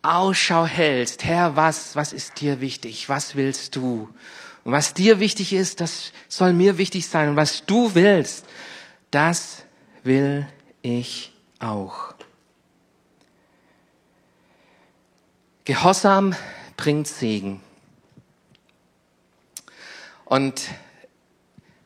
Ausschau 0.03 0.67
hältst. 0.67 1.25
Herr, 1.25 1.57
was, 1.57 1.97
was 1.97 2.13
ist 2.13 2.39
dir 2.43 2.61
wichtig? 2.61 3.09
Was 3.09 3.35
willst 3.35 3.77
du? 3.77 4.11
Und 4.63 4.73
was 4.73 4.93
dir 4.93 5.21
wichtig 5.21 5.55
ist, 5.55 5.81
das 5.81 6.13
soll 6.29 6.53
mir 6.53 6.77
wichtig 6.77 7.09
sein. 7.09 7.31
Und 7.31 7.37
was 7.37 7.65
du 7.65 7.95
willst, 7.95 8.45
das 9.11 9.63
will 10.07 10.47
ich 10.83 11.33
auch. 11.59 12.15
Gehorsam 15.65 16.35
bringt 16.77 17.09
Segen. 17.09 17.61
Und 20.25 20.69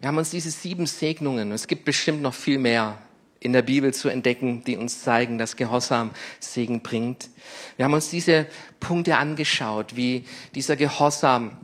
wir 0.00 0.08
haben 0.08 0.18
uns 0.18 0.30
diese 0.30 0.50
sieben 0.50 0.86
Segnungen, 0.86 1.52
es 1.52 1.66
gibt 1.66 1.84
bestimmt 1.84 2.22
noch 2.22 2.34
viel 2.34 2.58
mehr 2.58 2.98
in 3.40 3.54
der 3.54 3.62
Bibel 3.62 3.92
zu 3.94 4.08
entdecken, 4.08 4.64
die 4.64 4.76
uns 4.76 5.02
zeigen, 5.02 5.38
dass 5.38 5.56
Gehorsam 5.56 6.10
Segen 6.40 6.82
bringt. 6.82 7.30
Wir 7.76 7.86
haben 7.86 7.94
uns 7.94 8.10
diese 8.10 8.46
Punkte 8.80 9.16
angeschaut, 9.16 9.96
wie 9.96 10.26
dieser 10.54 10.76
Gehorsam 10.76 11.56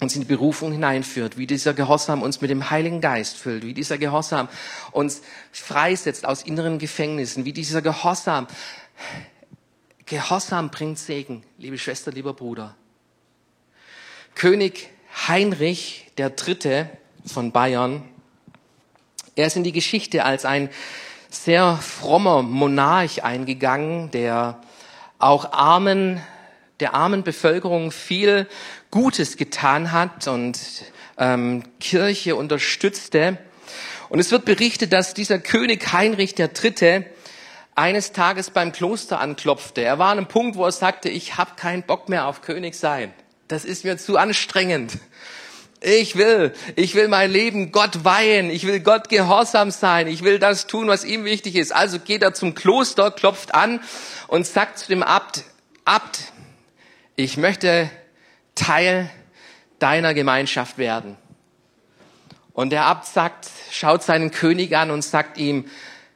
uns 0.00 0.14
in 0.14 0.22
die 0.22 0.26
Berufung 0.26 0.72
hineinführt, 0.72 1.38
wie 1.38 1.46
dieser 1.46 1.72
Gehorsam 1.72 2.22
uns 2.22 2.40
mit 2.40 2.50
dem 2.50 2.70
Heiligen 2.70 3.00
Geist 3.00 3.36
füllt, 3.36 3.64
wie 3.64 3.74
dieser 3.74 3.98
Gehorsam 3.98 4.48
uns 4.92 5.22
freisetzt 5.52 6.26
aus 6.26 6.42
inneren 6.42 6.78
Gefängnissen, 6.78 7.44
wie 7.44 7.52
dieser 7.52 7.82
Gehorsam, 7.82 8.46
Gehorsam 10.04 10.70
bringt 10.70 10.98
Segen, 10.98 11.42
liebe 11.58 11.78
Schwester, 11.78 12.12
lieber 12.12 12.34
Bruder. 12.34 12.76
König 14.34 14.90
Heinrich 15.26 16.12
der 16.18 16.30
Dritte 16.30 16.90
von 17.24 17.50
Bayern, 17.52 18.04
er 19.34 19.46
ist 19.46 19.56
in 19.56 19.64
die 19.64 19.72
Geschichte 19.72 20.24
als 20.24 20.44
ein 20.44 20.70
sehr 21.28 21.76
frommer 21.76 22.42
Monarch 22.42 23.24
eingegangen, 23.24 24.10
der 24.10 24.60
auch 25.18 25.52
armen 25.52 26.22
der 26.80 26.94
armen 26.94 27.22
Bevölkerung 27.22 27.90
viel 27.90 28.46
Gutes 28.90 29.36
getan 29.36 29.92
hat 29.92 30.28
und 30.28 30.58
ähm, 31.18 31.62
Kirche 31.80 32.36
unterstützte. 32.36 33.38
Und 34.08 34.20
es 34.20 34.30
wird 34.30 34.44
berichtet, 34.44 34.92
dass 34.92 35.14
dieser 35.14 35.38
König 35.38 35.92
Heinrich 35.92 36.38
III. 36.38 37.06
eines 37.74 38.12
Tages 38.12 38.50
beim 38.50 38.72
Kloster 38.72 39.20
anklopfte. 39.20 39.82
Er 39.82 39.98
war 39.98 40.10
an 40.10 40.18
einem 40.18 40.28
Punkt, 40.28 40.56
wo 40.56 40.64
er 40.64 40.72
sagte, 40.72 41.08
ich 41.08 41.36
habe 41.36 41.52
keinen 41.56 41.82
Bock 41.82 42.08
mehr 42.08 42.26
auf 42.26 42.42
König 42.42 42.74
sein. 42.74 43.12
Das 43.48 43.64
ist 43.64 43.84
mir 43.84 43.96
zu 43.96 44.16
anstrengend. 44.16 44.98
Ich 45.80 46.16
will, 46.16 46.52
ich 46.74 46.94
will 46.94 47.08
mein 47.08 47.30
Leben 47.30 47.70
Gott 47.70 48.04
weihen. 48.04 48.50
Ich 48.50 48.66
will 48.66 48.80
Gott 48.80 49.08
gehorsam 49.08 49.70
sein. 49.70 50.08
Ich 50.08 50.24
will 50.24 50.38
das 50.38 50.66
tun, 50.66 50.88
was 50.88 51.04
ihm 51.04 51.24
wichtig 51.24 51.54
ist. 51.54 51.74
Also 51.74 51.98
geht 51.98 52.22
er 52.22 52.34
zum 52.34 52.54
Kloster, 52.54 53.10
klopft 53.10 53.54
an 53.54 53.80
und 54.26 54.46
sagt 54.46 54.78
zu 54.78 54.88
dem 54.88 55.02
Abt, 55.02 55.44
Abt, 55.84 56.32
ich 57.16 57.38
möchte 57.38 57.90
Teil 58.54 59.10
deiner 59.78 60.12
Gemeinschaft 60.12 60.78
werden. 60.78 61.16
Und 62.52 62.70
der 62.70 62.84
Abt 62.84 63.06
sagt, 63.06 63.48
schaut 63.70 64.02
seinen 64.02 64.30
König 64.30 64.76
an 64.76 64.90
und 64.90 65.02
sagt 65.02 65.38
ihm, 65.38 65.68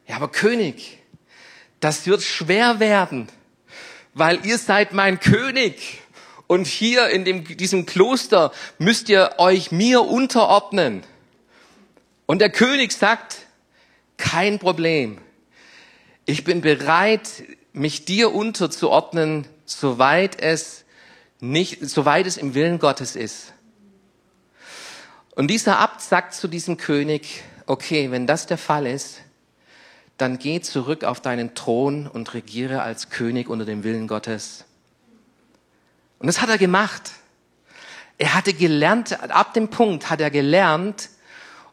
ja, 0.06 0.16
aber 0.16 0.28
König, 0.28 0.98
das 1.80 2.06
wird 2.06 2.22
schwer 2.22 2.80
werden, 2.80 3.28
weil 4.14 4.44
ihr 4.46 4.58
seid 4.58 4.92
mein 4.92 5.20
König. 5.20 6.02
Und 6.46 6.66
hier 6.66 7.08
in 7.08 7.24
dem, 7.24 7.44
diesem 7.44 7.86
Kloster 7.86 8.52
müsst 8.78 9.08
ihr 9.08 9.34
euch 9.38 9.70
mir 9.70 10.02
unterordnen. 10.02 11.02
Und 12.26 12.40
der 12.40 12.50
König 12.50 12.92
sagt, 12.92 13.36
kein 14.16 14.58
Problem. 14.58 15.18
Ich 16.26 16.44
bin 16.44 16.60
bereit, 16.60 17.44
mich 17.72 18.04
dir 18.04 18.34
unterzuordnen, 18.34 19.46
soweit 19.64 20.40
es 20.40 20.84
nicht, 21.40 21.88
soweit 21.88 22.26
es 22.26 22.36
im 22.36 22.54
Willen 22.54 22.78
Gottes 22.78 23.16
ist. 23.16 23.52
Und 25.34 25.48
dieser 25.48 25.78
Abt 25.78 26.02
sagt 26.02 26.34
zu 26.34 26.48
diesem 26.48 26.76
König, 26.76 27.42
okay, 27.66 28.10
wenn 28.10 28.26
das 28.26 28.46
der 28.46 28.58
Fall 28.58 28.86
ist, 28.86 29.20
dann 30.18 30.38
geh 30.38 30.60
zurück 30.60 31.04
auf 31.04 31.20
deinen 31.20 31.54
Thron 31.54 32.06
und 32.06 32.34
regiere 32.34 32.82
als 32.82 33.08
König 33.08 33.48
unter 33.48 33.64
dem 33.64 33.84
Willen 33.84 34.06
Gottes. 34.06 34.66
Und 36.18 36.26
das 36.26 36.42
hat 36.42 36.50
er 36.50 36.58
gemacht. 36.58 37.12
Er 38.18 38.34
hatte 38.34 38.52
gelernt, 38.52 39.18
ab 39.30 39.54
dem 39.54 39.68
Punkt 39.68 40.10
hat 40.10 40.20
er 40.20 40.30
gelernt, 40.30 41.08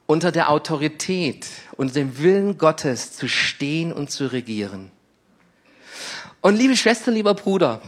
unter 0.05 0.31
der 0.31 0.49
Autorität, 0.49 1.45
unter 1.75 1.95
dem 1.95 2.17
Willen 2.19 2.57
Gottes 2.57 3.11
zu 3.11 3.27
stehen 3.27 3.91
und 3.91 4.09
zu 4.09 4.31
regieren. 4.31 4.91
Und 6.39 6.55
liebe 6.55 6.77
Schwester, 6.77 7.11
lieber 7.11 7.33
Bruder, 7.33 7.81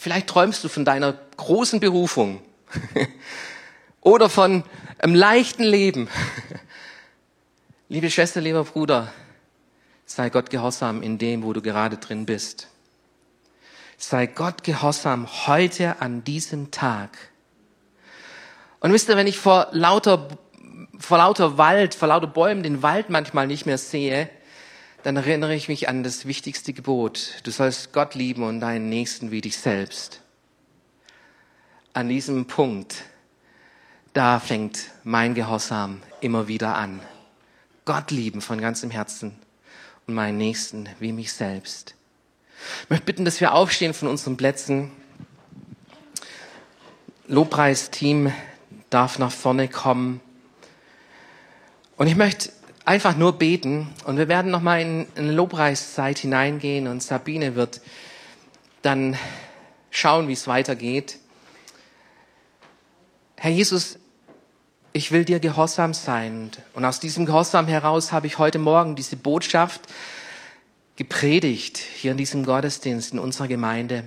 vielleicht 0.00 0.28
träumst 0.28 0.64
du 0.64 0.68
von 0.68 0.84
deiner 0.84 1.12
großen 1.36 1.78
Berufung 1.78 2.40
oder 4.00 4.30
von 4.30 4.64
einem 4.98 5.14
leichten 5.14 5.62
Leben. 5.62 6.08
Liebe 7.88 8.10
Schwester, 8.10 8.40
lieber 8.40 8.64
Bruder, 8.64 9.12
sei 10.06 10.30
Gott 10.30 10.48
gehorsam 10.48 11.02
in 11.02 11.18
dem, 11.18 11.42
wo 11.42 11.52
du 11.52 11.60
gerade 11.60 11.98
drin 11.98 12.24
bist. 12.24 12.68
Sei 13.98 14.26
Gott 14.26 14.64
gehorsam 14.64 15.28
heute 15.46 16.00
an 16.00 16.24
diesem 16.24 16.70
Tag. 16.70 17.10
Und 18.80 18.94
wisst 18.94 19.10
ihr, 19.10 19.16
wenn 19.16 19.26
ich 19.26 19.38
vor 19.38 19.68
lauter, 19.72 20.28
vor 20.98 21.18
lauter 21.18 21.58
Wald, 21.58 21.94
vor 21.94 22.08
lauter 22.08 22.26
Bäumen 22.26 22.62
den 22.62 22.82
Wald 22.82 23.10
manchmal 23.10 23.46
nicht 23.46 23.66
mehr 23.66 23.76
sehe, 23.76 24.30
dann 25.02 25.16
erinnere 25.16 25.54
ich 25.54 25.68
mich 25.68 25.88
an 25.88 26.02
das 26.02 26.26
wichtigste 26.26 26.72
Gebot. 26.72 27.40
Du 27.44 27.50
sollst 27.50 27.92
Gott 27.92 28.14
lieben 28.14 28.42
und 28.42 28.60
deinen 28.60 28.88
Nächsten 28.88 29.30
wie 29.30 29.40
dich 29.40 29.56
selbst. 29.56 30.20
An 31.92 32.08
diesem 32.08 32.46
Punkt, 32.46 33.04
da 34.12 34.40
fängt 34.40 34.90
mein 35.02 35.34
Gehorsam 35.34 36.02
immer 36.20 36.48
wieder 36.48 36.76
an. 36.76 37.00
Gott 37.84 38.10
lieben 38.10 38.40
von 38.40 38.60
ganzem 38.60 38.90
Herzen 38.90 39.36
und 40.06 40.14
meinen 40.14 40.38
Nächsten 40.38 40.88
wie 40.98 41.12
mich 41.12 41.32
selbst. 41.32 41.94
Ich 42.84 42.90
möchte 42.90 43.06
bitten, 43.06 43.24
dass 43.24 43.40
wir 43.40 43.54
aufstehen 43.54 43.94
von 43.94 44.08
unseren 44.08 44.36
Plätzen. 44.36 44.92
Lobpreisteam 47.26 48.32
darf 48.90 49.18
nach 49.18 49.32
vorne 49.32 49.68
kommen. 49.68 50.20
Und 51.96 52.06
ich 52.06 52.16
möchte 52.16 52.50
einfach 52.84 53.16
nur 53.16 53.34
beten 53.34 53.88
und 54.04 54.16
wir 54.16 54.28
werden 54.28 54.50
nochmal 54.50 54.80
in 54.80 55.06
eine 55.16 55.32
Lobpreiszeit 55.32 56.18
hineingehen 56.18 56.86
und 56.88 57.02
Sabine 57.02 57.54
wird 57.54 57.80
dann 58.82 59.16
schauen, 59.90 60.28
wie 60.28 60.32
es 60.32 60.46
weitergeht. 60.46 61.18
Herr 63.36 63.50
Jesus, 63.50 63.98
ich 64.92 65.12
will 65.12 65.24
dir 65.24 65.40
gehorsam 65.40 65.94
sein 65.94 66.50
und 66.74 66.84
aus 66.84 67.00
diesem 67.00 67.26
Gehorsam 67.26 67.66
heraus 67.68 68.12
habe 68.12 68.26
ich 68.26 68.38
heute 68.38 68.58
Morgen 68.58 68.96
diese 68.96 69.16
Botschaft 69.16 69.82
gepredigt 70.96 71.78
hier 71.78 72.10
in 72.12 72.16
diesem 72.16 72.44
Gottesdienst 72.44 73.12
in 73.12 73.18
unserer 73.18 73.48
Gemeinde, 73.48 74.04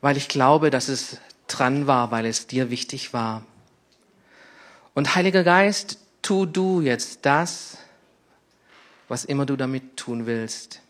weil 0.00 0.16
ich 0.16 0.28
glaube, 0.28 0.70
dass 0.70 0.88
es 0.88 1.18
dran 1.48 1.86
war, 1.86 2.10
weil 2.10 2.26
es 2.26 2.46
dir 2.46 2.70
wichtig 2.70 3.12
war. 3.12 3.44
Und 4.94 5.14
Heiliger 5.14 5.42
Geist, 5.42 5.98
tu 6.22 6.46
du 6.46 6.80
jetzt 6.80 7.20
das, 7.22 7.78
was 9.08 9.24
immer 9.24 9.44
du 9.44 9.56
damit 9.56 9.96
tun 9.96 10.26
willst. 10.26 10.80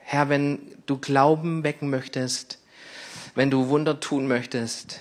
Herr, 0.00 0.28
wenn 0.28 0.60
du 0.86 0.98
Glauben 0.98 1.64
wecken 1.64 1.90
möchtest, 1.90 2.58
wenn 3.34 3.50
du 3.50 3.68
Wunder 3.68 3.98
tun 3.98 4.28
möchtest, 4.28 5.00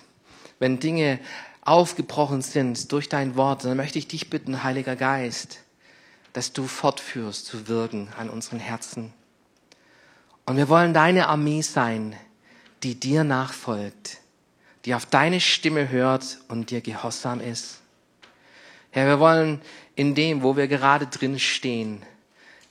wenn 0.59 0.79
Dinge 0.79 1.19
aufgebrochen 1.61 2.41
sind 2.41 2.91
durch 2.91 3.09
dein 3.09 3.35
Wort, 3.35 3.65
dann 3.65 3.77
möchte 3.77 3.99
ich 3.99 4.07
dich 4.07 4.29
bitten, 4.29 4.63
Heiliger 4.63 4.95
Geist, 4.95 5.59
dass 6.33 6.53
du 6.53 6.65
fortführst 6.65 7.45
zu 7.45 7.67
wirken 7.67 8.07
an 8.17 8.29
unseren 8.29 8.59
Herzen. 8.59 9.13
Und 10.45 10.57
wir 10.57 10.69
wollen 10.69 10.93
deine 10.93 11.27
Armee 11.27 11.61
sein, 11.61 12.15
die 12.83 12.99
dir 12.99 13.23
nachfolgt, 13.23 14.17
die 14.85 14.95
auf 14.95 15.05
deine 15.05 15.39
Stimme 15.39 15.89
hört 15.89 16.39
und 16.47 16.71
dir 16.71 16.81
gehorsam 16.81 17.41
ist. 17.41 17.81
Herr, 18.91 19.07
wir 19.07 19.19
wollen 19.19 19.61
in 19.95 20.15
dem, 20.15 20.43
wo 20.43 20.55
wir 20.55 20.67
gerade 20.67 21.07
drin 21.07 21.39
stehen, 21.39 22.01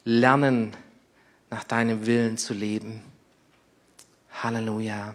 lernen, 0.05 0.73
nach 1.51 1.65
deinem 1.65 2.07
Willen 2.07 2.37
zu 2.37 2.55
leben. 2.55 3.03
Halleluja. 4.43 5.15